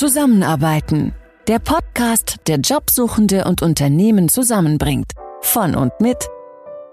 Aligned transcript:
Zusammenarbeiten. 0.00 1.12
Der 1.46 1.58
Podcast, 1.58 2.36
der 2.46 2.56
Jobsuchende 2.56 3.44
und 3.44 3.60
Unternehmen 3.60 4.30
zusammenbringt. 4.30 5.12
Von 5.42 5.74
und 5.74 5.92
mit 6.00 6.16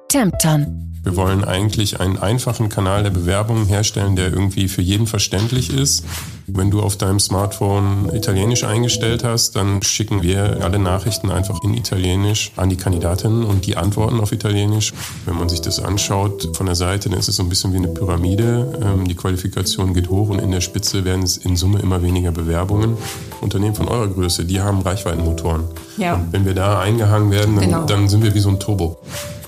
Tempton. 0.08 0.88
Wir 1.04 1.16
wollen 1.16 1.44
eigentlich 1.44 2.00
einen 2.00 2.18
einfachen 2.18 2.70
Kanal 2.70 3.04
der 3.04 3.10
Bewerbung 3.12 3.66
herstellen, 3.66 4.16
der 4.16 4.30
irgendwie 4.30 4.68
für 4.68 4.82
jeden 4.82 5.08
verständlich 5.08 5.74
ist. 5.74 6.06
Wenn 6.48 6.70
du 6.70 6.82
auf 6.82 6.98
deinem 6.98 7.20
Smartphone 7.20 8.10
Italienisch 8.14 8.64
eingestellt 8.64 9.24
hast, 9.24 9.56
dann 9.56 9.82
schicken 9.84 10.22
wir 10.24 10.60
alle 10.64 10.80
Nachrichten 10.80 11.30
einfach 11.32 11.62
in 11.64 11.74
Italienisch 11.74 12.52
an 12.58 12.70
die 12.70 12.78
Kandidatinnen 12.78 13.44
und 13.44 13.66
die 13.66 13.78
antworten 13.78 14.20
auf 14.20 14.32
Italienisch. 14.32 14.94
Wenn 15.26 15.38
man 15.38 15.50
sich 15.50 15.62
das 15.62 15.82
anschaut 15.82 16.56
von 16.56 16.66
der 16.66 16.76
Seite, 16.76 17.10
dann 17.10 17.20
ist 17.20 17.30
es 17.30 17.38
so 17.38 17.44
ein 17.44 17.50
bisschen 17.50 17.74
wie 17.74 17.78
eine 17.78 17.90
Pyramide. 17.90 18.80
Ähm, 18.82 19.08
die 19.08 19.16
Qualifikation 19.16 19.94
geht 19.94 20.10
hoch 20.10 20.30
und 20.30 20.40
in 20.40 20.52
der 20.52 20.62
Spitze 20.62 21.06
werden 21.06 21.24
es 21.24 21.38
in 21.38 21.56
Summe 21.56 21.80
immer 21.80 22.02
weniger 22.02 22.32
Bewerbungen. 22.32 22.98
Unternehmen 23.42 23.76
von 23.76 23.88
eurer 23.88 24.08
Größe, 24.08 24.46
die 24.46 24.62
haben 24.62 24.82
Reichweitenmotoren. 24.82 25.64
Ja. 25.98 26.16
Und 26.16 26.34
wenn 26.34 26.46
wir 26.46 26.54
da 26.54 26.80
eingehangen 26.80 27.32
werden, 27.32 27.56
dann, 27.56 27.66
genau. 27.66 27.86
dann 27.86 28.10
sind 28.10 28.24
wir 28.24 28.34
wie 28.34 28.40
so 28.40 28.50
ein 28.50 28.60
Turbo. 28.60 29.00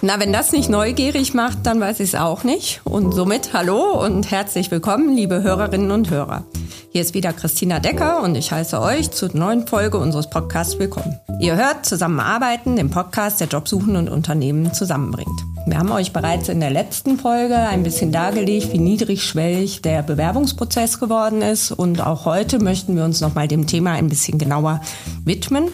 Na, 0.01 0.17
wenn 0.17 0.31
das 0.31 0.53
nicht 0.53 0.69
neugierig 0.69 1.33
macht, 1.33 1.65
dann 1.65 1.81
weiß 1.81 1.99
ich 1.99 2.13
es 2.13 2.15
auch 2.15 2.45
nicht. 2.45 2.79
Und 2.85 3.13
somit 3.13 3.51
hallo 3.51 4.01
und 4.01 4.31
herzlich 4.31 4.71
willkommen, 4.71 5.13
liebe 5.13 5.43
Hörerinnen 5.43 5.91
und 5.91 6.09
Hörer. 6.09 6.45
Hier 6.91 7.01
ist 7.01 7.13
wieder 7.13 7.33
Christina 7.33 7.81
Decker 7.81 8.23
und 8.23 8.35
ich 8.35 8.49
heiße 8.53 8.79
euch 8.79 9.11
zur 9.11 9.35
neuen 9.35 9.67
Folge 9.67 9.97
unseres 9.97 10.29
Podcasts 10.29 10.79
willkommen. 10.79 11.19
Ihr 11.41 11.57
hört 11.57 11.85
Zusammenarbeiten, 11.85 12.77
den 12.77 12.89
Podcast, 12.89 13.41
der 13.41 13.49
Jobsuchenden 13.49 13.97
und 13.97 14.09
Unternehmen 14.09 14.73
zusammenbringt. 14.73 15.37
Wir 15.65 15.77
haben 15.77 15.91
euch 15.91 16.13
bereits 16.13 16.47
in 16.47 16.61
der 16.61 16.71
letzten 16.71 17.19
Folge 17.19 17.57
ein 17.57 17.83
bisschen 17.83 18.13
dargelegt, 18.13 18.71
wie 18.71 18.79
niedrigschwellig 18.79 19.81
der 19.81 20.01
Bewerbungsprozess 20.01 21.01
geworden 21.01 21.41
ist. 21.41 21.73
Und 21.73 21.99
auch 21.99 22.23
heute 22.23 22.59
möchten 22.59 22.95
wir 22.95 23.03
uns 23.03 23.19
nochmal 23.19 23.49
dem 23.49 23.67
Thema 23.67 23.91
ein 23.91 24.07
bisschen 24.07 24.37
genauer 24.37 24.79
widmen. 25.25 25.67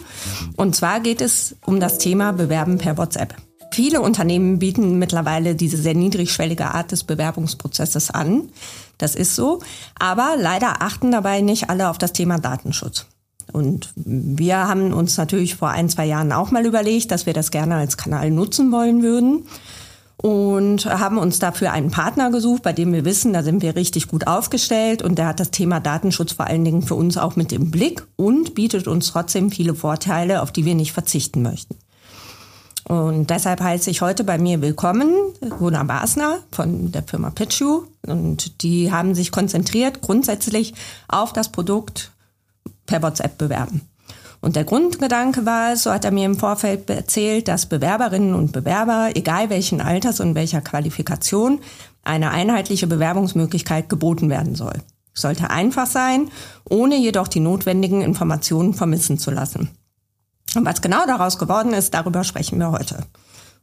Und 0.56 0.74
zwar 0.74 0.98
geht 0.98 1.20
es 1.20 1.54
um 1.64 1.78
das 1.78 1.98
Thema 1.98 2.32
Bewerben 2.32 2.78
per 2.78 2.98
WhatsApp. 2.98 3.45
Viele 3.72 4.00
Unternehmen 4.00 4.58
bieten 4.58 4.98
mittlerweile 4.98 5.54
diese 5.54 5.76
sehr 5.76 5.94
niedrigschwellige 5.94 6.66
Art 6.66 6.92
des 6.92 7.04
Bewerbungsprozesses 7.04 8.10
an. 8.10 8.48
Das 8.98 9.14
ist 9.14 9.36
so. 9.36 9.60
Aber 9.98 10.36
leider 10.38 10.82
achten 10.82 11.10
dabei 11.10 11.40
nicht 11.40 11.68
alle 11.70 11.90
auf 11.90 11.98
das 11.98 12.12
Thema 12.12 12.38
Datenschutz. 12.38 13.06
Und 13.52 13.92
wir 13.94 14.56
haben 14.56 14.92
uns 14.92 15.16
natürlich 15.16 15.54
vor 15.54 15.68
ein, 15.68 15.88
zwei 15.88 16.06
Jahren 16.06 16.32
auch 16.32 16.50
mal 16.50 16.66
überlegt, 16.66 17.10
dass 17.10 17.26
wir 17.26 17.32
das 17.32 17.50
gerne 17.50 17.76
als 17.76 17.96
Kanal 17.96 18.30
nutzen 18.30 18.72
wollen 18.72 19.02
würden 19.02 19.46
und 20.16 20.86
haben 20.86 21.18
uns 21.18 21.38
dafür 21.38 21.72
einen 21.72 21.90
Partner 21.90 22.30
gesucht, 22.30 22.62
bei 22.62 22.72
dem 22.72 22.92
wir 22.92 23.04
wissen, 23.04 23.32
da 23.32 23.42
sind 23.42 23.62
wir 23.62 23.76
richtig 23.76 24.08
gut 24.08 24.26
aufgestellt 24.26 25.02
und 25.02 25.18
der 25.18 25.26
hat 25.26 25.40
das 25.40 25.50
Thema 25.50 25.78
Datenschutz 25.78 26.32
vor 26.32 26.46
allen 26.46 26.64
Dingen 26.64 26.82
für 26.82 26.94
uns 26.94 27.16
auch 27.16 27.36
mit 27.36 27.52
im 27.52 27.70
Blick 27.70 28.06
und 28.16 28.54
bietet 28.54 28.88
uns 28.88 29.08
trotzdem 29.08 29.50
viele 29.50 29.74
Vorteile, 29.74 30.42
auf 30.42 30.52
die 30.52 30.64
wir 30.64 30.74
nicht 30.74 30.92
verzichten 30.92 31.42
möchten. 31.42 31.76
Und 32.88 33.30
deshalb 33.30 33.60
heiße 33.60 33.90
ich 33.90 34.00
heute 34.00 34.22
bei 34.22 34.38
mir 34.38 34.62
willkommen 34.62 35.12
Gunnar 35.58 35.84
Basner 35.84 36.38
von 36.52 36.92
der 36.92 37.02
Firma 37.02 37.30
Pitchu. 37.30 37.82
Und 38.06 38.62
die 38.62 38.92
haben 38.92 39.16
sich 39.16 39.32
konzentriert 39.32 40.02
grundsätzlich 40.02 40.72
auf 41.08 41.32
das 41.32 41.50
Produkt 41.50 42.12
per 42.86 43.02
WhatsApp 43.02 43.38
bewerben. 43.38 43.80
Und 44.40 44.54
der 44.54 44.62
Grundgedanke 44.62 45.44
war, 45.44 45.76
so 45.76 45.90
hat 45.90 46.04
er 46.04 46.12
mir 46.12 46.26
im 46.26 46.36
Vorfeld 46.36 46.88
erzählt, 46.88 47.48
dass 47.48 47.66
Bewerberinnen 47.66 48.34
und 48.34 48.52
Bewerber, 48.52 49.10
egal 49.14 49.50
welchen 49.50 49.80
Alters 49.80 50.20
und 50.20 50.36
welcher 50.36 50.60
Qualifikation, 50.60 51.58
eine 52.04 52.30
einheitliche 52.30 52.86
Bewerbungsmöglichkeit 52.86 53.88
geboten 53.88 54.30
werden 54.30 54.54
soll. 54.54 54.74
Sollte 55.12 55.50
einfach 55.50 55.86
sein, 55.86 56.28
ohne 56.62 56.96
jedoch 56.96 57.26
die 57.26 57.40
notwendigen 57.40 58.02
Informationen 58.02 58.74
vermissen 58.74 59.18
zu 59.18 59.32
lassen. 59.32 59.70
Und 60.56 60.64
was 60.64 60.80
genau 60.80 61.04
daraus 61.06 61.38
geworden 61.38 61.74
ist, 61.74 61.92
darüber 61.92 62.24
sprechen 62.24 62.58
wir 62.58 62.72
heute. 62.72 62.98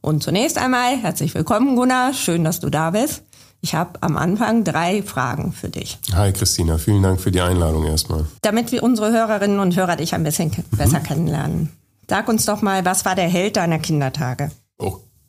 Und 0.00 0.22
zunächst 0.22 0.58
einmal 0.58 0.96
herzlich 0.96 1.34
willkommen, 1.34 1.76
Gunnar. 1.76 2.12
Schön, 2.14 2.44
dass 2.44 2.60
du 2.60 2.70
da 2.70 2.90
bist. 2.90 3.22
Ich 3.60 3.74
habe 3.74 4.02
am 4.02 4.16
Anfang 4.16 4.62
drei 4.62 5.02
Fragen 5.02 5.52
für 5.52 5.70
dich. 5.70 5.98
Hi 6.14 6.32
Christina, 6.32 6.78
vielen 6.78 7.02
Dank 7.02 7.20
für 7.20 7.30
die 7.30 7.40
Einladung 7.40 7.84
erstmal. 7.84 8.26
Damit 8.42 8.70
wir 8.72 8.82
unsere 8.82 9.10
Hörerinnen 9.10 9.58
und 9.58 9.74
Hörer 9.74 9.96
dich 9.96 10.14
ein 10.14 10.22
bisschen 10.22 10.50
mhm. 10.50 10.76
besser 10.76 11.00
kennenlernen. 11.00 11.70
Sag 12.08 12.28
uns 12.28 12.44
doch 12.44 12.60
mal, 12.60 12.84
was 12.84 13.04
war 13.04 13.14
der 13.14 13.28
Held 13.28 13.56
deiner 13.56 13.78
Kindertage? 13.78 14.50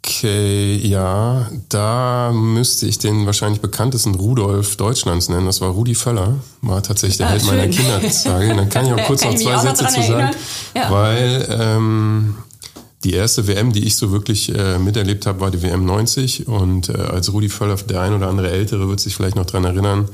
Okay, 0.08 0.76
ja, 0.84 1.50
da 1.68 2.32
müsste 2.32 2.86
ich 2.86 3.00
den 3.00 3.26
wahrscheinlich 3.26 3.60
bekanntesten 3.60 4.14
Rudolf 4.14 4.76
Deutschlands 4.76 5.30
nennen. 5.30 5.48
Das 5.48 5.62
war 5.62 5.70
Rudi 5.70 5.96
Völler, 5.96 6.36
war 6.62 6.84
tatsächlich 6.84 7.18
der 7.18 7.26
ah, 7.26 7.30
Held 7.32 7.42
schön. 7.42 7.58
meiner 7.58 7.68
Kindertage. 7.68 8.56
Dann 8.56 8.70
kann 8.70 8.86
ich 8.86 8.94
auch 8.94 9.04
kurz 9.08 9.24
noch 9.26 9.34
zwei 9.34 9.58
Sätze 9.58 9.88
zu 9.88 10.04
sagen, 10.04 10.36
ja. 10.76 10.92
weil 10.92 11.48
ähm, 11.50 12.36
die 13.04 13.14
erste 13.14 13.48
WM, 13.48 13.74
die 13.74 13.84
ich 13.84 13.96
so 13.96 14.12
wirklich 14.12 14.54
äh, 14.56 14.78
miterlebt 14.78 15.26
habe, 15.26 15.40
war 15.40 15.50
die 15.50 15.64
WM 15.64 15.86
90 15.86 16.48
und 16.48 16.90
äh, 16.90 16.94
als 16.94 17.34
Rudi 17.34 17.50
Völler, 17.50 17.76
der 17.76 18.02
ein 18.02 18.14
oder 18.14 18.28
andere 18.28 18.52
Ältere 18.52 18.88
wird 18.88 19.00
sich 19.00 19.16
vielleicht 19.16 19.36
noch 19.36 19.48
dran 19.48 19.66
erinnern, 19.66 20.08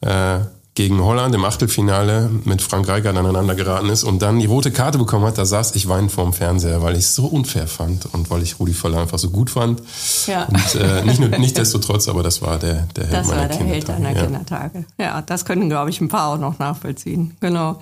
äh, 0.00 0.38
gegen 0.74 1.00
Holland 1.00 1.34
im 1.34 1.44
Achtelfinale 1.44 2.28
mit 2.44 2.60
Frank 2.60 2.88
Rijkaard 2.88 3.16
aneinander 3.16 3.54
geraten 3.54 3.88
ist 3.90 4.02
und 4.02 4.22
dann 4.22 4.40
die 4.40 4.46
rote 4.46 4.72
Karte 4.72 4.98
bekommen 4.98 5.24
hat, 5.24 5.38
da 5.38 5.44
saß 5.44 5.76
ich 5.76 5.88
weinend 5.88 6.10
vorm 6.10 6.32
Fernseher, 6.32 6.82
weil 6.82 6.94
ich 6.94 7.04
es 7.04 7.14
so 7.14 7.26
unfair 7.26 7.68
fand 7.68 8.12
und 8.12 8.28
weil 8.28 8.42
ich 8.42 8.58
Rudi 8.58 8.74
Völler 8.74 8.98
einfach 8.98 9.20
so 9.20 9.30
gut 9.30 9.50
fand. 9.50 9.80
Ja. 10.26 10.44
Und 10.46 10.74
äh, 10.74 11.04
nicht 11.04 11.20
nur 11.20 11.28
nicht 11.38 11.56
destotrotz, 11.56 12.08
aber 12.08 12.24
das 12.24 12.42
war 12.42 12.58
der, 12.58 12.88
der 12.96 13.04
Held 13.04 13.14
das 13.14 13.28
meiner 13.28 13.40
war 13.42 13.48
der 13.48 13.56
Held 13.58 13.88
deiner 13.88 14.10
ja. 14.10 14.22
Kindertage. 14.22 14.84
Ja, 14.98 15.22
das 15.22 15.44
können, 15.44 15.68
glaube 15.68 15.90
ich, 15.90 16.00
ein 16.00 16.08
paar 16.08 16.34
auch 16.34 16.38
noch 16.38 16.58
nachvollziehen. 16.58 17.36
Genau. 17.38 17.80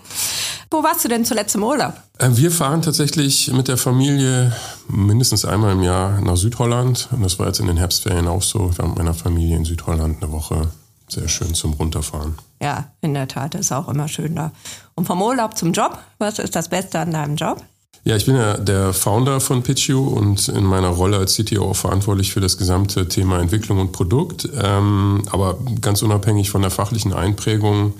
Wo 0.70 0.82
warst 0.82 1.04
du 1.04 1.08
denn 1.08 1.24
zuletzt 1.24 1.54
im 1.54 1.64
Urlaub? 1.64 1.94
Äh, 2.18 2.28
wir 2.32 2.50
fahren 2.50 2.82
tatsächlich 2.82 3.50
mit 3.52 3.68
der 3.68 3.78
Familie 3.78 4.52
mindestens 4.88 5.46
einmal 5.46 5.72
im 5.72 5.82
Jahr 5.82 6.20
nach 6.20 6.36
Südholland. 6.36 7.08
Und 7.10 7.22
das 7.22 7.38
war 7.38 7.46
jetzt 7.46 7.60
in 7.60 7.66
den 7.66 7.78
Herbstferien 7.78 8.28
auch 8.28 8.42
so. 8.42 8.70
Wir 8.76 8.84
haben 8.84 8.90
mit 8.90 8.98
meiner 8.98 9.14
Familie 9.14 9.56
in 9.56 9.64
Südholland 9.64 10.22
eine 10.22 10.32
Woche 10.32 10.68
sehr 11.12 11.28
schön 11.28 11.54
zum 11.54 11.74
Runterfahren. 11.74 12.34
Ja, 12.60 12.92
in 13.00 13.14
der 13.14 13.28
Tat 13.28 13.54
ist 13.54 13.72
auch 13.72 13.88
immer 13.88 14.08
schön 14.08 14.36
da. 14.36 14.52
Und 14.94 15.06
vom 15.06 15.22
Urlaub 15.22 15.56
zum 15.56 15.72
Job, 15.72 15.98
was 16.18 16.38
ist 16.38 16.56
das 16.56 16.68
Beste 16.68 16.98
an 16.98 17.12
deinem 17.12 17.36
Job? 17.36 17.62
Ja, 18.04 18.16
ich 18.16 18.26
bin 18.26 18.34
ja 18.34 18.56
der 18.56 18.92
Founder 18.92 19.40
von 19.40 19.62
Pitchu 19.62 20.08
und 20.08 20.48
in 20.48 20.64
meiner 20.64 20.88
Rolle 20.88 21.18
als 21.18 21.36
CTO 21.36 21.70
auch 21.70 21.76
verantwortlich 21.76 22.32
für 22.32 22.40
das 22.40 22.58
gesamte 22.58 23.06
Thema 23.06 23.38
Entwicklung 23.38 23.78
und 23.78 23.92
Produkt. 23.92 24.48
Ähm, 24.60 25.22
aber 25.30 25.58
ganz 25.80 26.02
unabhängig 26.02 26.50
von 26.50 26.62
der 26.62 26.72
fachlichen 26.72 27.12
Einprägung 27.12 27.94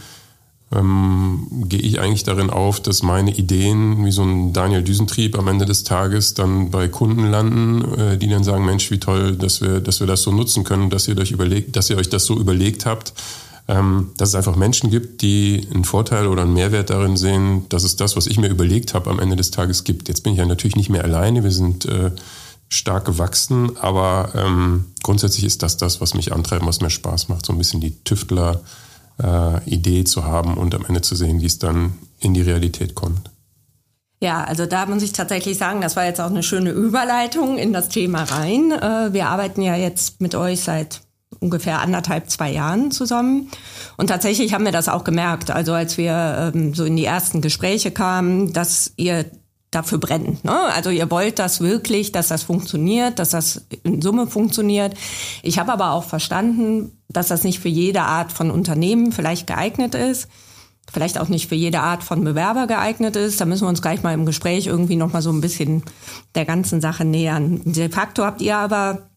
ähm, 0.74 1.46
gehe 1.68 1.80
ich 1.80 2.00
eigentlich 2.00 2.24
darin 2.24 2.50
auf, 2.50 2.80
dass 2.80 3.02
meine 3.02 3.34
Ideen 3.34 4.04
wie 4.04 4.12
so 4.12 4.22
ein 4.22 4.52
Daniel 4.52 4.82
Düsentrieb 4.82 5.38
am 5.38 5.48
Ende 5.48 5.64
des 5.64 5.84
Tages 5.84 6.34
dann 6.34 6.70
bei 6.70 6.88
Kunden 6.88 7.30
landen, 7.30 7.98
äh, 7.98 8.18
die 8.18 8.28
dann 8.28 8.44
sagen, 8.44 8.64
Mensch, 8.64 8.90
wie 8.90 8.98
toll, 8.98 9.36
dass 9.36 9.60
wir, 9.60 9.80
dass 9.80 10.00
wir 10.00 10.06
das 10.06 10.22
so 10.22 10.32
nutzen 10.32 10.64
können, 10.64 10.90
dass 10.90 11.08
ihr 11.08 11.18
euch 11.18 11.30
überlegt, 11.30 11.76
dass 11.76 11.90
ihr 11.90 11.96
euch 11.96 12.08
das 12.08 12.24
so 12.24 12.38
überlegt 12.38 12.86
habt, 12.86 13.12
ähm, 13.68 14.10
dass 14.16 14.30
es 14.30 14.34
einfach 14.34 14.56
Menschen 14.56 14.90
gibt, 14.90 15.22
die 15.22 15.66
einen 15.72 15.84
Vorteil 15.84 16.26
oder 16.26 16.42
einen 16.42 16.54
Mehrwert 16.54 16.90
darin 16.90 17.16
sehen, 17.16 17.66
dass 17.68 17.84
es 17.84 17.96
das, 17.96 18.16
was 18.16 18.26
ich 18.26 18.38
mir 18.38 18.48
überlegt 18.48 18.94
habe, 18.94 19.10
am 19.10 19.18
Ende 19.18 19.36
des 19.36 19.50
Tages 19.50 19.84
gibt. 19.84 20.08
Jetzt 20.08 20.22
bin 20.22 20.32
ich 20.32 20.38
ja 20.38 20.46
natürlich 20.46 20.76
nicht 20.76 20.90
mehr 20.90 21.04
alleine, 21.04 21.44
wir 21.44 21.52
sind 21.52 21.84
äh, 21.84 22.10
stark 22.68 23.04
gewachsen, 23.04 23.76
aber 23.76 24.32
ähm, 24.34 24.86
grundsätzlich 25.02 25.44
ist 25.44 25.62
das 25.62 25.76
das, 25.76 26.00
was 26.00 26.14
mich 26.14 26.32
antreibt, 26.32 26.64
was 26.64 26.80
mir 26.80 26.90
Spaß 26.90 27.28
macht, 27.28 27.44
so 27.44 27.52
ein 27.52 27.58
bisschen 27.58 27.80
die 27.80 28.02
Tüftler 28.04 28.62
äh, 29.22 29.62
Idee 29.68 30.04
zu 30.04 30.24
haben 30.24 30.54
und 30.54 30.74
am 30.74 30.84
Ende 30.84 31.02
zu 31.02 31.14
sehen, 31.14 31.40
wie 31.40 31.46
es 31.46 31.58
dann 31.58 31.94
in 32.20 32.34
die 32.34 32.42
Realität 32.42 32.94
kommt. 32.94 33.30
Ja, 34.22 34.44
also 34.44 34.66
da 34.66 34.86
muss 34.86 35.02
ich 35.02 35.12
tatsächlich 35.12 35.58
sagen, 35.58 35.80
das 35.80 35.96
war 35.96 36.04
jetzt 36.04 36.20
auch 36.20 36.30
eine 36.30 36.44
schöne 36.44 36.70
Überleitung 36.70 37.58
in 37.58 37.72
das 37.72 37.88
Thema 37.88 38.22
rein. 38.22 38.70
Äh, 38.70 39.12
wir 39.12 39.26
arbeiten 39.26 39.62
ja 39.62 39.74
jetzt 39.74 40.20
mit 40.20 40.36
euch 40.36 40.60
seit 40.60 41.00
ungefähr 41.40 41.80
anderthalb, 41.80 42.30
zwei 42.30 42.52
Jahren 42.52 42.92
zusammen. 42.92 43.50
Und 43.96 44.06
tatsächlich 44.06 44.54
haben 44.54 44.64
wir 44.64 44.70
das 44.70 44.88
auch 44.88 45.02
gemerkt. 45.02 45.50
Also 45.50 45.72
als 45.72 45.98
wir 45.98 46.52
ähm, 46.54 46.72
so 46.72 46.84
in 46.84 46.96
die 46.96 47.04
ersten 47.04 47.40
Gespräche 47.40 47.90
kamen, 47.90 48.52
dass 48.52 48.92
ihr 48.96 49.24
dafür 49.72 49.98
brennt. 49.98 50.44
Ne? 50.44 50.52
Also 50.52 50.90
ihr 50.90 51.10
wollt 51.10 51.40
das 51.40 51.60
wirklich, 51.60 52.12
dass 52.12 52.28
das 52.28 52.44
funktioniert, 52.44 53.18
dass 53.18 53.30
das 53.30 53.66
in 53.82 54.00
Summe 54.00 54.28
funktioniert. 54.28 54.94
Ich 55.42 55.58
habe 55.58 55.72
aber 55.72 55.92
auch 55.92 56.04
verstanden, 56.04 56.92
dass 57.08 57.28
das 57.28 57.42
nicht 57.42 57.58
für 57.58 57.68
jede 57.68 58.02
Art 58.02 58.32
von 58.32 58.50
Unternehmen 58.50 59.12
vielleicht 59.12 59.46
geeignet 59.46 59.94
ist, 59.94 60.28
vielleicht 60.92 61.18
auch 61.18 61.28
nicht 61.28 61.48
für 61.48 61.54
jede 61.54 61.80
Art 61.80 62.04
von 62.04 62.22
Bewerber 62.22 62.66
geeignet 62.66 63.16
ist. 63.16 63.40
Da 63.40 63.46
müssen 63.46 63.64
wir 63.64 63.68
uns 63.70 63.82
gleich 63.82 64.02
mal 64.02 64.14
im 64.14 64.26
Gespräch 64.26 64.66
irgendwie 64.66 64.96
noch 64.96 65.12
mal 65.12 65.22
so 65.22 65.30
ein 65.30 65.40
bisschen 65.40 65.82
der 66.34 66.44
ganzen 66.44 66.80
Sache 66.80 67.04
nähern. 67.04 67.62
De 67.64 67.88
facto 67.88 68.24
habt 68.24 68.42
ihr 68.42 68.56
aber 68.56 69.08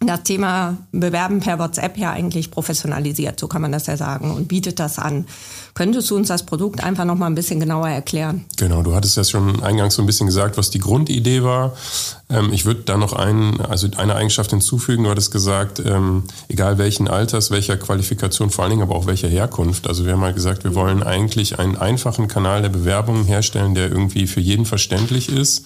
das 0.00 0.24
Thema 0.24 0.76
Bewerben 0.92 1.40
per 1.40 1.58
WhatsApp 1.58 1.96
ja 1.96 2.10
eigentlich 2.10 2.50
professionalisiert, 2.50 3.38
so 3.38 3.48
kann 3.48 3.62
man 3.62 3.72
das 3.72 3.86
ja 3.86 3.96
sagen, 3.96 4.32
und 4.32 4.48
bietet 4.48 4.80
das 4.80 4.98
an. 4.98 5.26
Könntest 5.74 6.08
du 6.08 6.16
uns 6.16 6.28
das 6.28 6.46
Produkt 6.46 6.84
einfach 6.84 7.04
noch 7.04 7.16
mal 7.16 7.26
ein 7.26 7.34
bisschen 7.34 7.58
genauer 7.58 7.88
erklären? 7.88 8.44
Genau, 8.58 8.84
du 8.84 8.94
hattest 8.94 9.16
ja 9.16 9.24
schon 9.24 9.60
eingangs 9.60 9.96
so 9.96 10.02
ein 10.02 10.06
bisschen 10.06 10.26
gesagt, 10.26 10.56
was 10.56 10.70
die 10.70 10.78
Grundidee 10.78 11.42
war. 11.42 11.76
Ähm, 12.30 12.52
ich 12.52 12.64
würde 12.64 12.82
da 12.82 12.96
noch 12.96 13.12
ein, 13.12 13.60
also 13.60 13.88
eine 13.96 14.14
Eigenschaft 14.14 14.50
hinzufügen. 14.50 15.02
Du 15.02 15.10
hattest 15.10 15.32
gesagt, 15.32 15.82
ähm, 15.84 16.22
egal 16.48 16.78
welchen 16.78 17.08
Alters, 17.08 17.50
welcher 17.50 17.76
Qualifikation, 17.76 18.50
vor 18.50 18.62
allen 18.62 18.70
Dingen 18.70 18.82
aber 18.82 18.94
auch 18.94 19.06
welcher 19.06 19.26
Herkunft. 19.26 19.88
Also 19.88 20.04
wir 20.04 20.12
haben 20.12 20.20
mal 20.20 20.32
gesagt, 20.32 20.62
wir 20.62 20.76
wollen 20.76 21.02
eigentlich 21.02 21.58
einen 21.58 21.76
einfachen 21.76 22.28
Kanal 22.28 22.62
der 22.62 22.68
Bewerbung 22.68 23.24
herstellen, 23.24 23.74
der 23.74 23.90
irgendwie 23.90 24.28
für 24.28 24.40
jeden 24.40 24.66
verständlich 24.66 25.28
ist. 25.28 25.64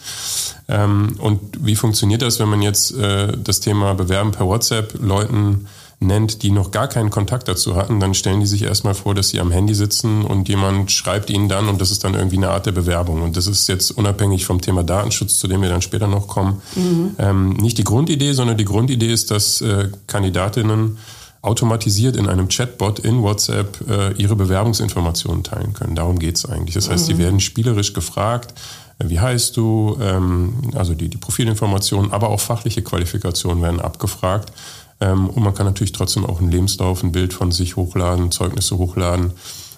Ähm, 0.68 1.16
und 1.18 1.40
wie 1.60 1.76
funktioniert 1.76 2.22
das, 2.22 2.38
wenn 2.38 2.48
man 2.48 2.62
jetzt 2.62 2.96
äh, 2.96 3.36
das 3.36 3.60
Thema 3.60 3.92
Bewerben 3.92 4.32
per 4.32 4.46
WhatsApp 4.46 4.94
Leuten 5.02 5.66
nennt, 6.00 6.42
die 6.42 6.50
noch 6.50 6.70
gar 6.70 6.86
keinen 6.86 7.10
Kontakt 7.10 7.48
dazu 7.48 7.74
hatten, 7.74 7.98
dann 7.98 8.14
stellen 8.14 8.40
die 8.40 8.46
sich 8.46 8.62
erstmal 8.62 8.94
vor, 8.94 9.14
dass 9.14 9.30
sie 9.30 9.40
am 9.40 9.50
Handy 9.50 9.74
sitzen 9.74 10.24
und 10.24 10.48
jemand 10.48 10.92
schreibt 10.92 11.28
ihnen 11.28 11.48
dann 11.48 11.68
und 11.68 11.80
das 11.80 11.90
ist 11.90 12.04
dann 12.04 12.14
irgendwie 12.14 12.36
eine 12.36 12.50
Art 12.50 12.66
der 12.66 12.72
Bewerbung. 12.72 13.22
Und 13.22 13.36
das 13.36 13.48
ist 13.48 13.68
jetzt 13.68 13.90
unabhängig 13.90 14.46
vom 14.46 14.60
Thema 14.60 14.84
Datenschutz, 14.84 15.38
zu 15.38 15.48
dem 15.48 15.60
wir 15.60 15.68
dann 15.68 15.82
später 15.82 16.06
noch 16.06 16.28
kommen, 16.28 16.62
mhm. 16.76 17.16
ähm, 17.18 17.52
nicht 17.54 17.78
die 17.78 17.84
Grundidee, 17.84 18.32
sondern 18.32 18.56
die 18.56 18.64
Grundidee 18.64 19.12
ist, 19.12 19.32
dass 19.32 19.60
äh, 19.60 19.88
Kandidatinnen 20.06 20.98
automatisiert 21.42 22.16
in 22.16 22.28
einem 22.28 22.48
Chatbot 22.48 23.00
in 23.00 23.22
WhatsApp 23.22 23.78
äh, 23.88 24.12
ihre 24.14 24.36
Bewerbungsinformationen 24.36 25.44
teilen 25.44 25.72
können. 25.72 25.94
Darum 25.94 26.18
geht's 26.18 26.44
eigentlich. 26.44 26.74
Das 26.74 26.90
heißt, 26.90 27.08
mhm. 27.08 27.12
sie 27.12 27.18
werden 27.18 27.40
spielerisch 27.40 27.92
gefragt, 27.92 28.54
äh, 28.98 29.08
wie 29.08 29.18
heißt 29.18 29.56
du, 29.56 29.98
ähm, 30.00 30.54
also 30.74 30.94
die, 30.94 31.08
die 31.08 31.16
Profilinformationen, 31.16 32.12
aber 32.12 32.30
auch 32.30 32.40
fachliche 32.40 32.82
Qualifikationen 32.82 33.62
werden 33.62 33.80
abgefragt. 33.80 34.52
Ähm, 35.00 35.28
und 35.28 35.42
man 35.42 35.54
kann 35.54 35.66
natürlich 35.66 35.92
trotzdem 35.92 36.26
auch 36.26 36.40
einen 36.40 36.50
Lebenslauf, 36.50 37.02
ein 37.02 37.12
Bild 37.12 37.32
von 37.32 37.52
sich 37.52 37.76
hochladen, 37.76 38.30
Zeugnisse 38.30 38.78
hochladen. 38.78 39.32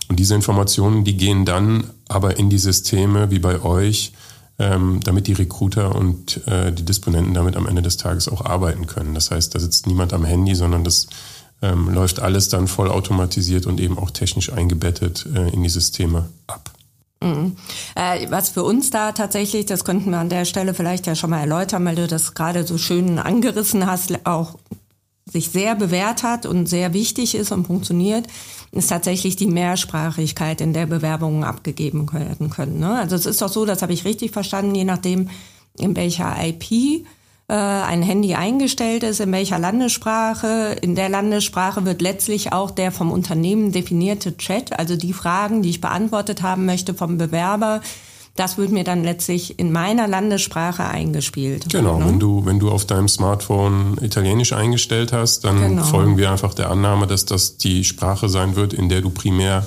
Und 0.08 0.18
diese 0.18 0.34
Informationen, 0.34 1.04
die 1.04 1.16
gehen 1.16 1.44
dann 1.44 1.84
aber 2.08 2.38
in 2.38 2.50
die 2.50 2.58
Systeme 2.58 3.30
wie 3.30 3.38
bei 3.38 3.62
euch, 3.62 4.12
ähm, 4.58 5.00
damit 5.04 5.26
die 5.26 5.32
Recruiter 5.32 5.94
und 5.94 6.46
äh, 6.46 6.72
die 6.72 6.84
Disponenten 6.84 7.34
damit 7.34 7.56
am 7.56 7.66
Ende 7.66 7.82
des 7.82 7.96
Tages 7.96 8.28
auch 8.28 8.44
arbeiten 8.44 8.86
können. 8.86 9.14
Das 9.14 9.30
heißt, 9.30 9.54
da 9.54 9.60
sitzt 9.60 9.86
niemand 9.86 10.12
am 10.12 10.24
Handy, 10.24 10.54
sondern 10.54 10.84
das 10.84 11.06
ähm, 11.62 11.88
läuft 11.88 12.20
alles 12.20 12.48
dann 12.48 12.68
vollautomatisiert 12.68 13.66
und 13.66 13.80
eben 13.80 13.98
auch 13.98 14.10
technisch 14.10 14.52
eingebettet 14.52 15.26
äh, 15.34 15.50
in 15.50 15.62
die 15.62 15.68
Systeme 15.68 16.28
ab. 16.46 16.70
Mhm. 17.22 17.56
Äh, 17.94 18.30
was 18.30 18.48
für 18.48 18.62
uns 18.62 18.90
da 18.90 19.12
tatsächlich, 19.12 19.66
das 19.66 19.84
könnten 19.84 20.10
wir 20.10 20.18
an 20.18 20.30
der 20.30 20.46
Stelle 20.46 20.72
vielleicht 20.74 21.06
ja 21.06 21.14
schon 21.14 21.30
mal 21.30 21.40
erläutern, 21.40 21.84
weil 21.84 21.96
du 21.96 22.06
das 22.06 22.34
gerade 22.34 22.66
so 22.66 22.78
schön 22.78 23.18
angerissen 23.18 23.86
hast, 23.86 24.26
auch 24.26 24.56
sich 25.30 25.50
sehr 25.50 25.74
bewährt 25.74 26.22
hat 26.22 26.46
und 26.46 26.66
sehr 26.66 26.92
wichtig 26.92 27.34
ist 27.34 27.52
und 27.52 27.66
funktioniert, 27.66 28.26
ist 28.72 28.88
tatsächlich 28.88 29.36
die 29.36 29.46
Mehrsprachigkeit, 29.46 30.60
in 30.60 30.72
der 30.72 30.86
Bewerbungen 30.86 31.44
abgegeben 31.44 32.12
werden 32.12 32.50
können. 32.50 32.78
Ne? 32.78 32.98
Also 32.98 33.16
es 33.16 33.26
ist 33.26 33.42
doch 33.42 33.48
so, 33.48 33.64
das 33.64 33.82
habe 33.82 33.92
ich 33.92 34.04
richtig 34.04 34.32
verstanden, 34.32 34.74
je 34.74 34.84
nachdem, 34.84 35.28
in 35.78 35.96
welcher 35.96 36.36
IP 36.44 37.04
äh, 37.50 37.54
ein 37.54 38.02
Handy 38.02 38.34
eingestellt 38.34 39.02
ist, 39.02 39.20
in 39.20 39.32
welcher 39.32 39.58
Landessprache. 39.58 40.76
In 40.82 40.94
der 40.94 41.08
Landessprache 41.08 41.84
wird 41.84 42.00
letztlich 42.00 42.52
auch 42.52 42.70
der 42.70 42.92
vom 42.92 43.10
Unternehmen 43.10 43.72
definierte 43.72 44.36
Chat, 44.36 44.78
also 44.78 44.96
die 44.96 45.12
Fragen, 45.12 45.62
die 45.62 45.70
ich 45.70 45.80
beantwortet 45.80 46.42
haben 46.42 46.64
möchte 46.64 46.94
vom 46.94 47.18
Bewerber, 47.18 47.80
das 48.36 48.58
wird 48.58 48.70
mir 48.70 48.84
dann 48.84 49.04
letztlich 49.04 49.58
in 49.58 49.72
meiner 49.72 50.08
Landessprache 50.08 50.84
eingespielt. 50.84 51.68
Genau, 51.70 51.98
ne? 51.98 52.06
wenn 52.06 52.20
du 52.20 52.46
wenn 52.46 52.58
du 52.58 52.70
auf 52.70 52.86
deinem 52.86 53.08
Smartphone 53.08 53.98
Italienisch 54.00 54.52
eingestellt 54.52 55.12
hast, 55.12 55.44
dann 55.44 55.60
genau. 55.60 55.84
folgen 55.84 56.16
wir 56.16 56.30
einfach 56.30 56.54
der 56.54 56.70
Annahme, 56.70 57.06
dass 57.06 57.26
das 57.26 57.56
die 57.56 57.84
Sprache 57.84 58.28
sein 58.28 58.56
wird, 58.56 58.72
in 58.72 58.88
der 58.88 59.00
du 59.02 59.10
primär 59.10 59.66